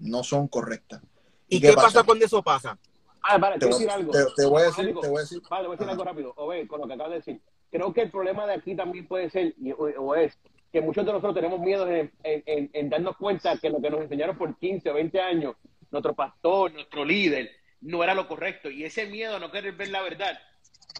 [0.00, 1.00] no son correctas.
[1.48, 2.02] ¿Y qué, pasa?
[2.02, 2.76] cuando eso pasa?
[3.22, 4.10] Ah, vale, Te, voy- decir algo.
[4.10, 5.00] te- te voy a decir, Algo.
[5.02, 5.42] te voy a decir.
[5.48, 5.92] Vale, voy a decir Ajá.
[5.92, 6.34] algo rápido.
[6.36, 7.40] O ve, con lo que acabas de decir.
[7.70, 10.36] Creo que el problema de aquí también puede ser, y- o, o es,
[10.72, 13.90] que muchos de nosotros tenemos miedo en, en- en- en darnos cuenta que lo que
[13.90, 15.54] nos enseñaron por 15 o 20 años,
[15.90, 17.50] nuestro pastor, nuestro líder,
[17.82, 18.70] no era lo correcto.
[18.70, 20.38] Y ese miedo a no querer ver la verdad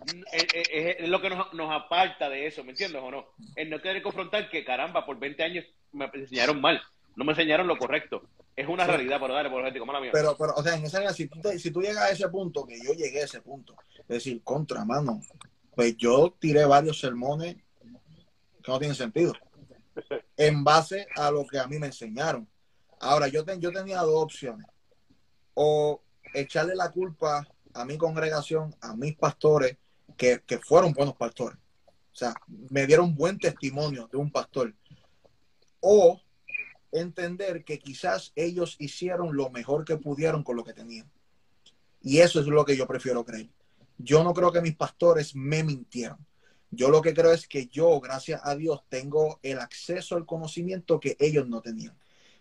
[0.06, 3.24] mm, es, es- es lo que nos, nos aparta de eso, ¿me entiendes o no?
[3.56, 6.80] El no querer confrontar que, caramba, por 20 años me enseñaron mal,
[7.16, 8.22] no me enseñaron lo correcto.
[8.54, 8.90] Es una Sí.
[8.90, 10.10] realidad, pero dale, por ejemplo, mala mía.
[10.12, 12.66] Pero, pero, o sea, en esa si tú, te- si tú llegas a ese punto,
[12.66, 15.22] que yo llegué a ese punto, es decir, contra mano,
[15.74, 17.56] pues yo tiré varios sermones
[18.62, 19.32] que no tienen sentido,
[20.36, 22.48] en base a lo que a mí me enseñaron.
[23.00, 24.66] Ahora, yo, ten- yo tenía dos opciones,
[25.54, 26.02] o
[26.34, 29.76] echarle la culpa a mi congregación, a mis pastores,
[30.16, 32.34] que, que fueron buenos pastores, o sea,
[32.70, 34.74] me dieron buen testimonio de un pastor,
[35.80, 36.20] o
[36.92, 41.10] entender que quizás ellos hicieron lo mejor que pudieron con lo que tenían.
[42.02, 43.48] Y eso es lo que yo prefiero creer.
[43.96, 46.18] Yo no creo que mis pastores me mintieron.
[46.74, 50.98] Yo lo que creo es que yo, gracias a Dios, tengo el acceso al conocimiento
[50.98, 51.94] que ellos no tenían.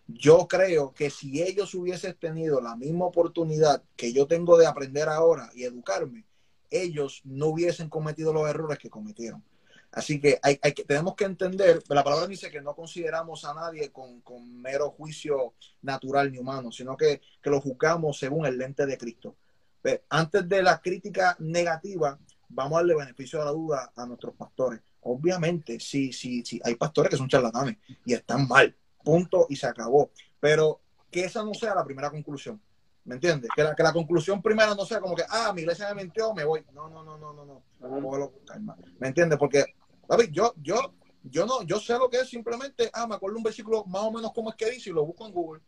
[0.07, 5.09] Yo creo que si ellos hubiesen tenido la misma oportunidad que yo tengo de aprender
[5.09, 6.23] ahora y educarme,
[6.69, 9.43] ellos no hubiesen cometido los errores que cometieron.
[9.91, 13.91] Así que, hay, que tenemos que entender, la palabra dice que no consideramos a nadie
[13.91, 18.85] con, con mero juicio natural ni humano, sino que, que lo juzgamos según el lente
[18.85, 19.35] de Cristo.
[20.09, 22.17] Antes de la crítica negativa,
[22.53, 24.81] vamos a darle beneficio de la duda a nuestros pastores.
[25.01, 29.67] Obviamente, sí, sí, sí, hay pastores que son charlatanes y están mal, punto y se
[29.67, 30.11] acabó.
[30.39, 32.61] Pero que esa no sea la primera conclusión.
[33.03, 33.49] ¿Me entiendes?
[33.55, 36.33] Que la, que la conclusión primera no sea como que, ah, mi iglesia me mintió,
[36.33, 36.63] me voy.
[36.71, 37.63] No, no, no, no, no, no.
[37.79, 38.77] Con calma.
[38.99, 39.39] ¿Me entiendes?
[39.39, 39.65] Porque,
[40.07, 40.93] papi, yo, yo,
[41.23, 44.11] yo no, yo sé lo que es simplemente, ah, me acuerdo un versículo más o
[44.11, 45.61] menos como es que dice y lo busco en Google.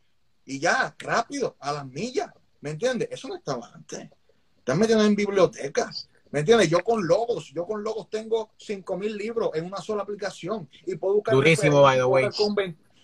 [0.45, 2.31] Y ya, rápido, a las millas.
[2.61, 3.09] ¿Me entiendes?
[3.11, 4.09] Eso no estaba antes.
[4.57, 6.09] Están metiendo en bibliotecas.
[6.33, 6.67] ¿Me entiendes?
[6.67, 11.13] Yo con logos, yo con logos tengo 5000 libros en una sola aplicación y puedo
[11.17, 11.35] buscar.
[11.35, 12.27] Durísimo, by the way.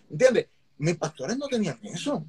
[0.10, 0.48] ¿Entiendes?
[0.80, 2.26] Mis pastores no tenían eso.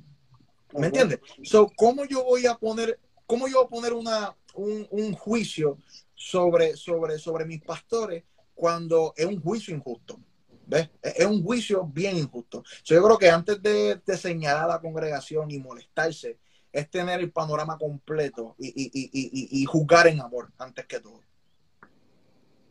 [0.74, 1.20] ¿Me entiendes?
[1.42, 5.78] So, ¿cómo yo voy a poner, cómo yo voy a poner una, un, un juicio
[6.14, 8.24] sobre, sobre, sobre mis pastores
[8.54, 10.20] cuando es un juicio injusto?
[10.66, 10.90] ¿Ves?
[11.00, 12.62] Es es un juicio bien injusto.
[12.82, 16.36] So, yo creo que antes de, de señalar a la congregación y molestarse,
[16.72, 21.20] es tener el panorama completo y, y, y, y, juzgar en amor antes que todo.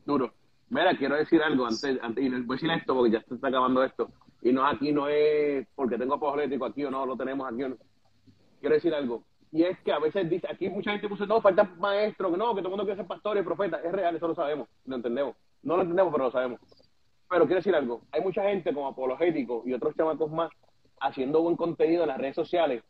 [0.05, 0.33] Duro.
[0.69, 3.47] Mira, quiero decir algo antes, antes y voy a decir esto porque ya se está
[3.47, 4.09] acabando esto.
[4.41, 7.69] Y no aquí no es porque tengo apologético aquí o no, lo tenemos aquí o
[7.69, 7.77] no.
[8.59, 9.23] Quiero decir algo.
[9.51, 12.61] Y es que a veces dice, aquí mucha gente puso, no, falta maestro, no, que
[12.61, 13.81] todo el mundo quiere ser pastor y profeta.
[13.83, 15.35] Es real, eso lo sabemos, lo entendemos.
[15.63, 16.59] No lo entendemos, pero lo sabemos.
[17.29, 18.01] Pero quiero decir algo.
[18.11, 20.51] Hay mucha gente como apologético y otros chamacos más
[21.01, 22.83] haciendo buen contenido en las redes sociales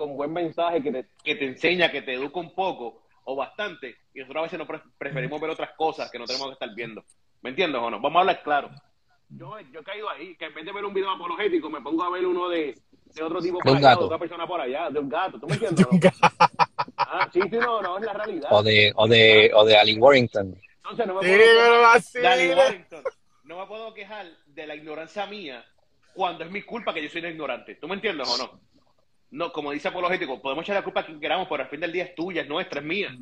[0.00, 3.96] con buen mensaje que te, que te enseña, que te educa un poco o bastante,
[4.14, 6.74] y nosotros a veces no pre- preferimos ver otras cosas que no tenemos que estar
[6.74, 7.04] viendo.
[7.42, 8.00] ¿Me entiendes o no?
[8.00, 8.70] Vamos a hablar claro.
[9.28, 12.02] Yo, yo he caído ahí, que en vez de ver un video apologético, me pongo
[12.02, 12.74] a ver uno de,
[13.14, 14.00] de otro tipo De por allá, gato.
[14.00, 15.38] de otra persona por allá, de un gato.
[15.38, 15.84] ¿Tú me entiendes?
[15.86, 16.00] o no?
[16.96, 18.48] Ah, sí, sí, no, no, es la realidad.
[18.50, 20.56] O de, o de, o de Ali Warrington.
[20.76, 22.48] Entonces no me Sí, puedo quejar pero así, de Ali.
[22.54, 23.04] Warrington.
[23.44, 25.62] No me puedo quejar de la ignorancia mía
[26.14, 27.74] cuando es mi culpa que yo soy un ignorante.
[27.76, 28.60] ¿Tú me entiendes o no?
[29.30, 31.92] No, como dice Apologético, podemos echar la culpa a quien queramos, pero al fin del
[31.92, 33.16] día es tuya, es nuestra, es mía.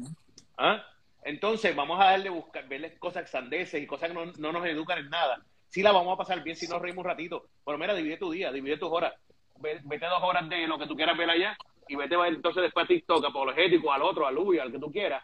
[0.56, 0.82] ¿Ah?
[1.22, 4.98] Entonces vamos a darle buscar, verles cosas sandeces y cosas que no, no nos educan
[4.98, 5.42] en nada.
[5.68, 7.46] Sí la vamos a pasar bien si nos reímos un ratito.
[7.64, 9.12] Pero mira, divide tu día, divide tus horas.
[9.58, 11.56] Ve- Vete dos horas de lo que tú quieras ver allá
[11.88, 14.78] y vete a ver entonces después a TikTok, apologético, al otro, al Uy, al que
[14.78, 15.22] tú quieras,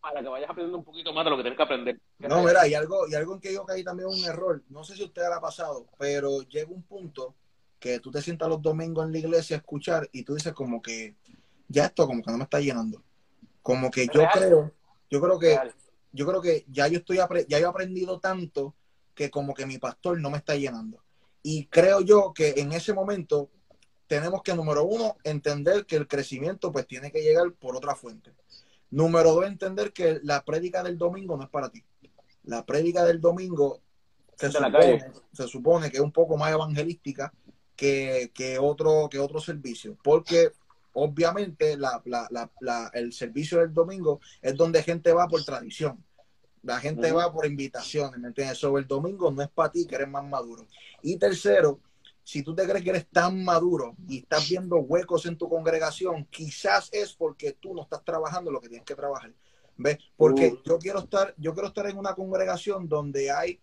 [0.00, 1.98] para que vayas aprendiendo un poquito más de lo que tienes que aprender.
[2.18, 4.62] No, mira, y algo, y algo en que yo caí también un error.
[4.68, 7.34] No sé si a usted le ha pasado, pero llega un punto
[7.86, 10.82] que tú te sientas los domingos en la iglesia a escuchar y tú dices como
[10.82, 11.14] que
[11.68, 13.00] ya esto como que no me está llenando.
[13.62, 14.32] Como que yo Real.
[14.32, 14.72] creo,
[15.08, 15.74] yo creo que, Real.
[16.12, 18.74] yo creo que ya yo estoy ya yo he aprendido tanto
[19.14, 21.00] que como que mi pastor no me está llenando.
[21.44, 23.50] Y creo yo que en ese momento
[24.08, 28.34] tenemos que, número uno, entender que el crecimiento pues tiene que llegar por otra fuente.
[28.90, 31.84] Número dos, entender que la prédica del domingo no es para ti.
[32.42, 33.80] La prédica del domingo
[34.36, 37.32] se supone, se supone que es un poco más evangelística
[37.76, 40.52] que, que otro, que otro servicio, porque
[40.92, 46.02] obviamente la, la- la- el servicio del domingo es donde gente va por tradición.
[46.62, 48.58] La gente va por invitaciones, ¿me entiendes?
[48.58, 50.66] Sobre el domingo no es para ti que eres más maduro.
[51.00, 51.78] Y tercero,
[52.24, 56.24] si tú te crees que eres tan maduro y estás viendo huecos en tu congregación,
[56.24, 59.32] quizás es porque tú no estás trabajando lo que tienes que trabajar.
[59.76, 59.98] ¿Ves?
[60.16, 60.62] Porque Uh.
[60.64, 63.60] yo quiero estar, yo quiero estar en una congregación donde hay,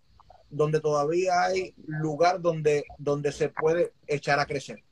[0.55, 4.83] donde todavía hay lugar donde, donde se puede echar a crecer.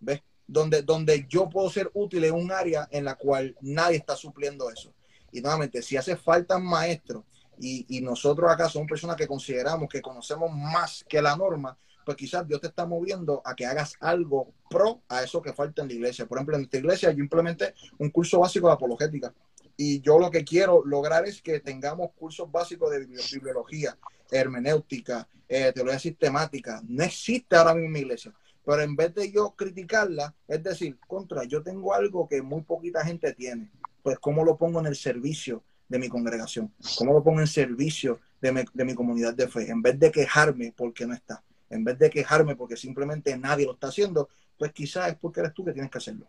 [0.00, 0.22] ¿Ves?
[0.46, 4.70] Donde, donde yo puedo ser útil en un área en la cual nadie está supliendo
[4.70, 4.92] eso.
[5.30, 7.24] Y nuevamente, si hace falta maestros
[7.58, 12.16] y, y nosotros acá somos personas que consideramos que conocemos más que la norma, pues
[12.16, 15.88] quizás Dios te está moviendo a que hagas algo pro a eso que falta en
[15.88, 16.24] la iglesia.
[16.24, 19.34] Por ejemplo, en esta iglesia yo implementé un curso básico de apologética.
[19.76, 23.98] Y yo lo que quiero lograr es que tengamos cursos básicos de bibli- bibliología,
[24.30, 26.82] hermenéutica, eh, teología sistemática.
[26.86, 28.32] No existe ahora mismo mi iglesia.
[28.64, 33.02] Pero en vez de yo criticarla, es decir, contra, yo tengo algo que muy poquita
[33.04, 33.70] gente tiene.
[34.02, 36.72] Pues, ¿cómo lo pongo en el servicio de mi congregación?
[36.98, 39.70] ¿Cómo lo pongo en servicio de mi, comunidad de fe?
[39.70, 43.72] En vez de quejarme porque no está, en vez de quejarme porque simplemente nadie lo
[43.72, 46.26] está haciendo, pues quizás es porque eres tú que tienes que hacerlo.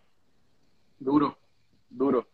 [0.98, 1.38] Duro,
[1.90, 2.26] duro.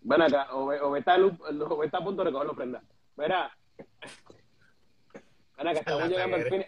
[0.00, 2.82] Ven acá, Ove, Ove está, a punto de recoger la ofrenda.
[3.16, 3.56] Mira,
[5.80, 6.64] estamos llegando al fin.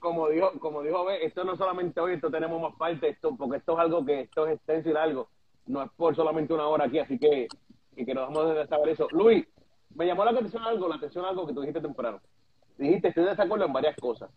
[0.00, 3.58] Como dijo, como dijo Ove, esto no solamente hoy, esto tenemos más parte, esto, porque
[3.58, 5.28] esto es algo que esto es extenso y largo.
[5.66, 7.46] No es por solamente una hora aquí, así que,
[7.96, 9.06] y que nos vamos a saber eso.
[9.12, 9.46] Luis,
[9.94, 12.20] me llamó la atención algo, la atención algo que tú dijiste temprano.
[12.78, 14.28] Dijiste, estoy de desacuerdo en varias cosas.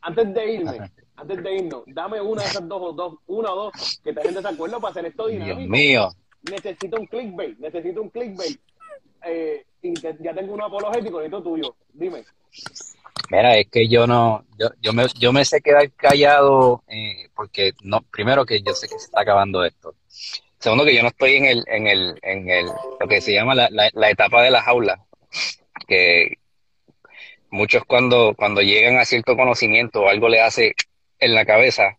[0.00, 0.90] Antes de irme, Ajá.
[1.16, 4.28] antes de irnos, dame una de esas dos o dos, una o dos que estén
[4.28, 6.08] en desacuerdo para hacer esto Dios dinámico mío.
[6.50, 8.58] necesito un clickbait, necesito un clickbait.
[9.26, 11.76] Eh, y te- ya tengo un apologético, necesito tuyo.
[11.92, 12.24] Dime.
[13.30, 17.72] Mira, es que yo no, yo, yo me, yo me sé quedar callado eh, porque
[17.82, 19.94] no, primero que yo sé que se está acabando esto.
[20.58, 23.54] Segundo que yo no estoy en el, en el, en el, lo que se llama
[23.54, 25.04] la, la, etapa de la jaula,
[25.86, 26.38] que
[27.50, 30.74] muchos cuando, cuando llegan a cierto conocimiento algo le hace
[31.18, 31.98] en la cabeza,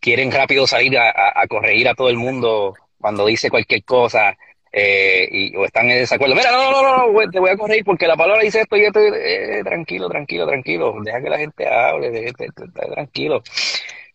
[0.00, 4.36] quieren rápido salir a corregir a todo el mundo cuando dice cualquier cosa
[4.76, 6.34] eh, y, o están en desacuerdo.
[6.34, 8.84] Mira, no, no, no, no, te voy a corregir porque la palabra dice esto y
[8.84, 8.98] esto.
[9.00, 10.96] eh, tranquilo, tranquilo, tranquilo.
[11.04, 13.42] Deja que la gente hable, de, de- de- de- tranquilo.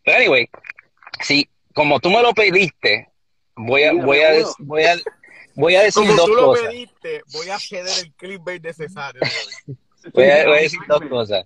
[0.04, 0.50] Pero anyway,
[1.22, 3.08] si como tú me lo pediste,
[3.56, 4.98] voy a, voy a, voy a,
[5.56, 6.68] voy a decir Como dos tú lo cosas.
[6.68, 9.22] pediste, voy a ceder el clickbait necesario.
[10.14, 11.46] Voy a, voy a decir dos cosas.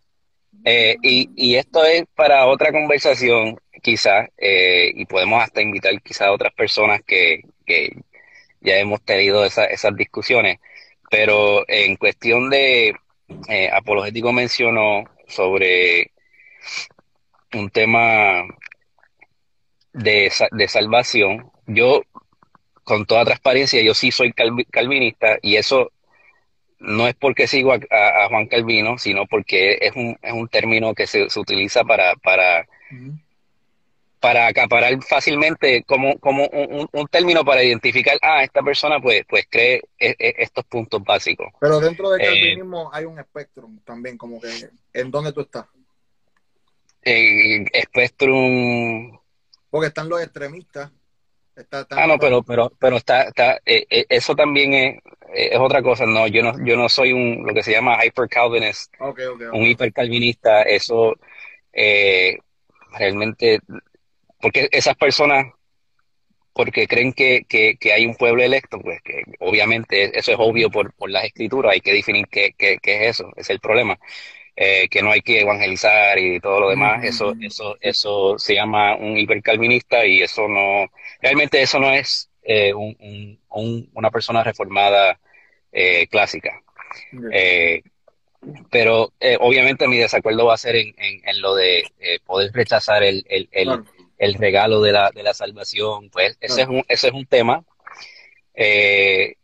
[0.64, 6.28] Eh, y, y esto es para otra conversación, quizás, eh, y podemos hasta invitar quizás
[6.28, 7.91] a otras personas que, que
[8.64, 10.59] ya hemos tenido esa- esas discusiones.
[11.11, 12.95] Pero en cuestión de,
[13.49, 16.11] eh, Apologético mencionó sobre
[17.53, 18.43] un tema
[19.93, 21.51] de, de salvación.
[21.68, 22.01] Yo,
[22.84, 25.91] con toda transparencia, yo sí soy calvi- calvinista y eso
[26.80, 31.07] no es porque sigo a Juan Calvino, sino porque es un, es un término que
[31.07, 32.68] se, se utiliza para, para,
[34.24, 39.45] para acaparar fácilmente como, como un, un- término para identificar, ah, esta persona pues, pues
[39.49, 41.47] cree e- e- estos puntos básicos.
[41.59, 44.47] Pero dentro del Eh, calvinismo hay un espectro también, como que
[44.93, 45.65] en dónde tú estás.
[47.05, 49.19] Eh, Spectrum,
[49.69, 50.91] Porque están los extremistas.
[51.55, 54.95] Está, ah, no, pero, pero, pero está, está, eh, eh, eso también es,
[55.34, 58.28] es otra cosa, no, yo no, yo no soy un, lo que se llama hyper
[58.30, 59.53] calvinist, Ok, ok, ok.
[59.53, 61.15] un hipercalvinista, eso
[61.74, 62.38] eh,
[62.97, 63.59] realmente,
[64.44, 65.48] porque esas personas,
[66.54, 70.70] porque creen que, que, que hay un pueblo electo, pues que obviamente eso es obvio
[70.70, 73.98] por, por las escrituras, hay que definir qué, qué, qué es eso, es el problema,
[74.56, 78.96] eh, que no hay que evangelizar y todo lo demás, eso, eso, eso se llama
[78.98, 80.88] un hipercalvinista y eso no,
[81.22, 85.20] realmente eso no es eh, un, un- un- una persona reformada
[85.72, 86.62] eh, clásica.
[88.70, 91.84] Pero obviamente mi desacuerdo va a ser en, en, en lo de
[92.26, 93.86] poder rechazar el, el, el, Claro.
[94.18, 96.09] El regalo de la, de la salvación.
[96.09, 97.64] Pues ese, es un, ese es un tema.
[98.53, 99.36] Eh,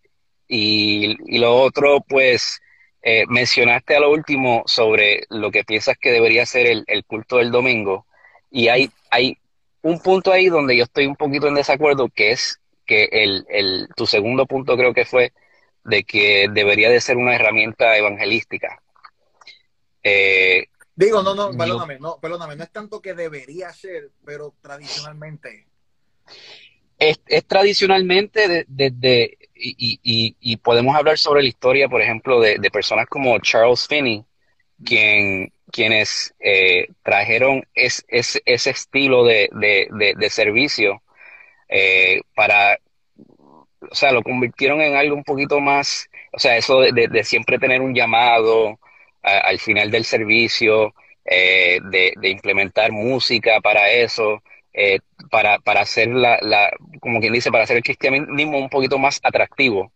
[0.48, 2.62] y, y lo otro, pues,
[3.02, 7.38] eh, mencionaste a lo último sobre lo que piensas que debería ser el, el culto
[7.38, 8.06] del domingo.
[8.52, 9.38] Y hay, hay
[9.82, 13.88] un punto ahí donde yo estoy un poquito en desacuerdo, que es que el, el,
[13.96, 15.32] tu segundo punto creo que fue
[15.84, 18.82] de que debería de ser una herramienta evangelística.
[20.04, 20.66] Eh,
[21.00, 25.66] Digo, no, no, perdóname, no, perdóname, no es tanto que debería ser, pero tradicionalmente.
[26.98, 32.02] es, es tradicionalmente de- desde, y, y- y- y podemos hablar sobre la historia, por
[32.02, 34.26] ejemplo, de, de personas como Charles Finney,
[34.84, 41.02] quien, quienes eh, trajeron es, es- ese estilo de, de, de, de servicio
[41.70, 42.78] eh, para,
[43.92, 47.24] o sea, lo convirtieron en algo un poquito más, o sea, eso de, de- de
[47.24, 48.80] siempre tener un llamado
[49.24, 50.94] a- al final del servicio,
[51.26, 54.42] eh, de, de implementar música para eso,
[54.74, 55.00] eh,
[55.30, 59.20] para, para hacer la, la, como quien dice, para hacer el cristianismo un poquito más
[59.24, 59.92] atractivo.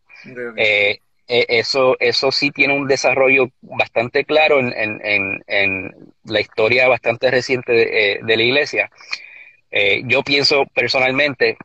[0.55, 5.95] Eh, eh, eso, eso sí tiene un desarrollo bastante claro en, en, en, en
[6.25, 8.91] la historia bastante reciente de, de la iglesia.
[10.05, 11.57] Yo pienso personalmente,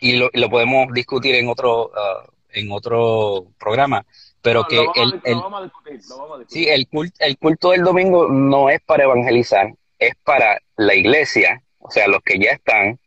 [0.00, 4.06] y lo, lo podemos discutir en otro, ah, en otro programa,
[4.42, 5.12] pero No, que el,
[5.64, 6.00] discutir.
[6.48, 11.62] sí, el culto, el culto del domingo no es para evangelizar, es para la iglesia,
[11.78, 12.98] o sea, los que ya están,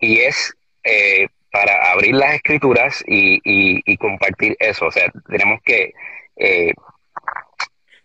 [0.00, 4.86] y es eh, para abrir las escrituras y, y, y compartir eso.
[4.86, 5.92] O sea, tenemos que
[6.36, 6.72] eh,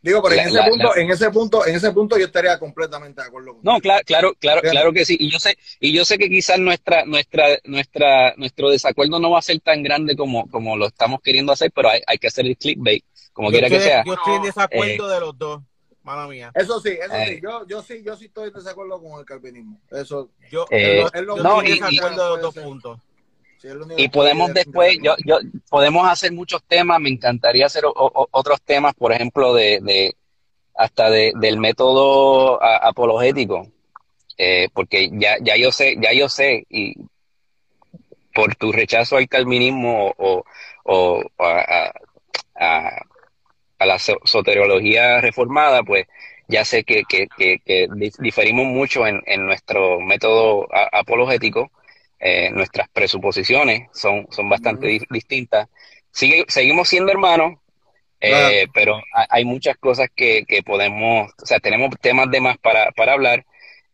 [0.03, 2.57] Digo, pero en ese la- punto, la- en ese punto, en ese punto yo estaría
[2.57, 5.15] completamente de acuerdo con No, claro, claro, claro, claro que sí.
[5.19, 9.39] Y yo sé, y yo sé que quizás nuestra, nuestra, nuestra, nuestro desacuerdo no va
[9.39, 12.45] a ser tan grande como, como lo estamos queriendo hacer, pero hay, hay que hacer
[12.47, 14.03] el clickbait, como Yo quiera que sea.
[14.03, 15.61] yo estoy en desacuerdo de los dos,
[16.03, 16.51] mala mía.
[16.55, 17.25] Eso sí, eso Eh.
[17.35, 17.39] sí.
[17.43, 19.79] Yo, yo sí, yo sí estoy en desacuerdo con el calvinismo.
[19.91, 22.63] Eso, Yo, Eh, yo- es lo yo no, estoy en y- de los dos ser.
[22.63, 22.99] puntos.
[23.61, 25.39] Sí, Y podemos después, yo, yo,
[25.69, 26.99] podemos hacer muchos temas.
[26.99, 30.15] Me encantaría hacer o- o- otros temas, por ejemplo, de, de
[30.75, 33.67] hasta de, del método a- apologético,
[34.37, 36.95] eh, porque ya, ya yo sé, ya yo sé, y
[38.33, 40.43] por tu rechazo al calvinismo o,
[40.85, 41.91] o a,
[42.55, 46.05] a- la so- soteriología reformada, pues
[46.47, 51.71] ya sé que, que, que, que di- diferimos mucho en, en nuestro método apologético.
[52.23, 55.67] Eh, nuestras presuposiciones son, son bastante di- distintas.
[56.11, 57.57] Sigue, seguimos siendo hermanos,
[58.19, 62.57] eh, pero ha- hay muchas cosas que, que podemos, o sea, tenemos temas de más
[62.59, 63.43] para, para hablar,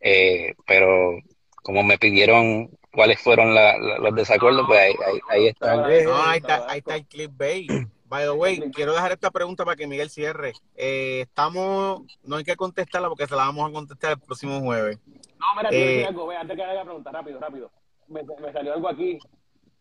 [0.00, 1.18] eh, pero
[1.62, 5.76] como me pidieron cuáles fueron la- la- los desacuerdos, pues ahí, ahí, ahí están.
[6.04, 7.70] No, ahí está, ahí está el clickbait.
[8.04, 10.52] By the way, quiero dejar esta pregunta para que Miguel cierre.
[10.76, 14.98] Eh, estamos, no hay que contestarla porque se la vamos a contestar el próximo jueves.
[15.38, 17.70] No, mira, Eh, algo, ve, antes que haga la pregunta, rápido, rápido.
[18.08, 19.18] Me, salió algo aquí.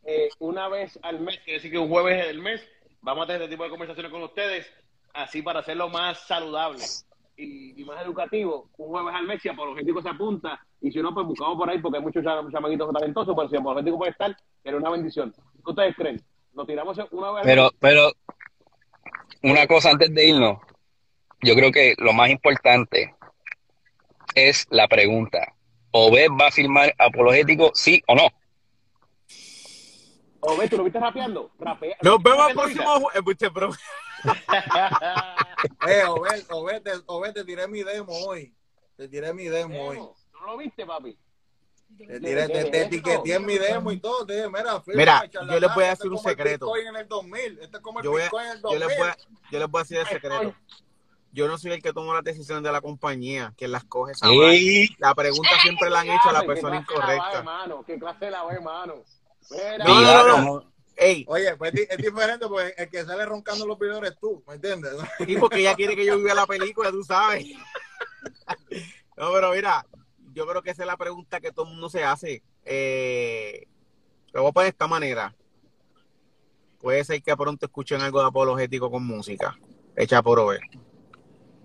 [0.06, 2.62] Eh, una vez al mes, quiere decir que un jueves del mes,
[3.02, 4.72] vamos a tener este tipo de conversaciones con ustedes,
[5.14, 6.84] así para hacerlo más saludable
[7.38, 8.70] y, más educativo.
[8.78, 11.80] Un jueves al mes, si Apologético se apunta, y si no, pues buscamos por ahí,
[11.80, 15.34] porque hay muchos cham- chamaquitos talentosos, pero si Apologético puede estar, era una bendición.
[15.34, 16.22] ¿Qué ustedes creen?
[16.54, 18.12] ¿Nos tiramos una vez Pero, pero,
[19.44, 20.58] una cosa antes de irnos,
[21.42, 23.14] yo creo que lo más importante
[24.36, 25.54] es la pregunta.
[25.92, 28.28] ¿Obed va a firmar apologético, sí o no?
[30.40, 31.52] O ve, ¿tú lo viste rapeando?
[31.60, 31.98] Rapea.
[32.02, 33.78] nos vemos el ¿Rapeando próximo jueves.
[34.58, 35.48] Ahorita?
[35.88, 38.54] Eh, Obed, Obed, te, Obed, te tiré mi demo hoy.
[38.96, 39.98] Te tiré mi demo hoy.
[39.98, 41.18] ¿No lo viste, papi?
[41.98, 44.26] Te, tiré, te, te etiqueté en mi demo y todo.
[44.26, 46.30] Te dije, mira, firma, Mira, charlatán, yo les voy a este decir un es como
[46.30, 46.66] el secreto.
[46.66, 47.60] Bitcoin en el 2000.
[47.62, 48.88] Este es como el Yo, voy a- Bitcoin en el yo 2000.
[48.88, 49.18] les voy a,
[49.52, 50.56] yo les voy a decir el secreto.
[51.38, 54.14] Yo no soy el que toma las decisiones de la compañía, quien las coge.
[54.98, 57.38] La pregunta siempre la han hecho a la ¿Qué persona la incorrecta.
[57.38, 57.84] hermano?
[57.86, 58.96] ¿Qué clase la va, hermano?
[59.52, 63.24] Mira, No, no, no, Ey, Oye, pues es, di- es diferente porque el que sale
[63.24, 64.94] roncando los videos eres tú, ¿me entiendes?
[65.28, 67.46] y porque ella quiere que yo viva la película, tú sabes.
[69.16, 69.86] No, pero mira,
[70.34, 72.42] yo creo que esa es la pregunta que todo el mundo se hace.
[72.66, 73.68] Eh,
[74.34, 75.36] lo voy a poner de esta manera.
[76.80, 79.56] Puede ser que pronto escuchen algo de apologético con música.
[79.96, 80.62] Hecha por Over.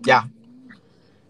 [0.05, 0.29] Ya.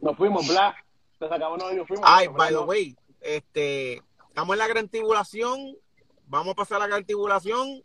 [0.01, 0.75] Nos fuimos, bla.
[1.19, 2.05] Se acabó, no, nos fuimos.
[2.07, 5.75] Ay, Bla, by the way, este, estamos en la gran tribulación.
[6.27, 7.81] Vamos a pasar la gran tribulación.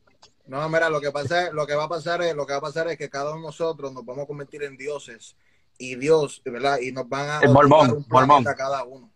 [0.46, 2.62] No, mira, lo que pasa, lo que va a pasar es, lo que va a
[2.62, 5.36] pasar es que cada uno de nosotros nos vamos a convertir en dioses
[5.76, 6.78] y Dios, ¿verdad?
[6.80, 8.48] Y nos van a El mormón, un mormón.
[8.48, 9.10] a cada uno.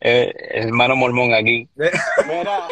[0.00, 1.68] Eh, hermano mormón aquí.
[1.76, 2.68] Mira,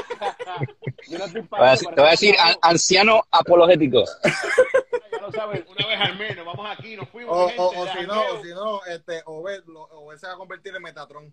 [1.09, 4.05] yo no estoy Te voy a decir, te voy a decir an- anciano apologético.
[4.23, 7.35] Ya lo saben, una vez al mes, nos vamos aquí, nos fuimos.
[7.37, 10.27] O, o, gente, o de si no, o si no, este, Obed, lo- Obed se
[10.27, 11.33] va a convertir en Metatron.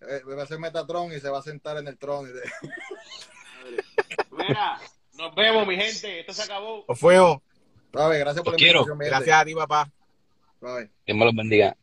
[0.00, 2.26] Eh, va a ser Metatron y se va a sentar en el trono.
[2.28, 2.40] y de-
[4.30, 4.78] Mira,
[5.14, 6.20] nos vemos, mi gente.
[6.20, 6.84] Esto se acabó.
[6.86, 7.38] Os fuimos.
[7.92, 8.80] Suave, gracias por Los la quiero.
[8.80, 9.08] invitación.
[9.08, 9.90] Gracias a ti, papá.
[11.06, 11.76] Dios me los bendiga.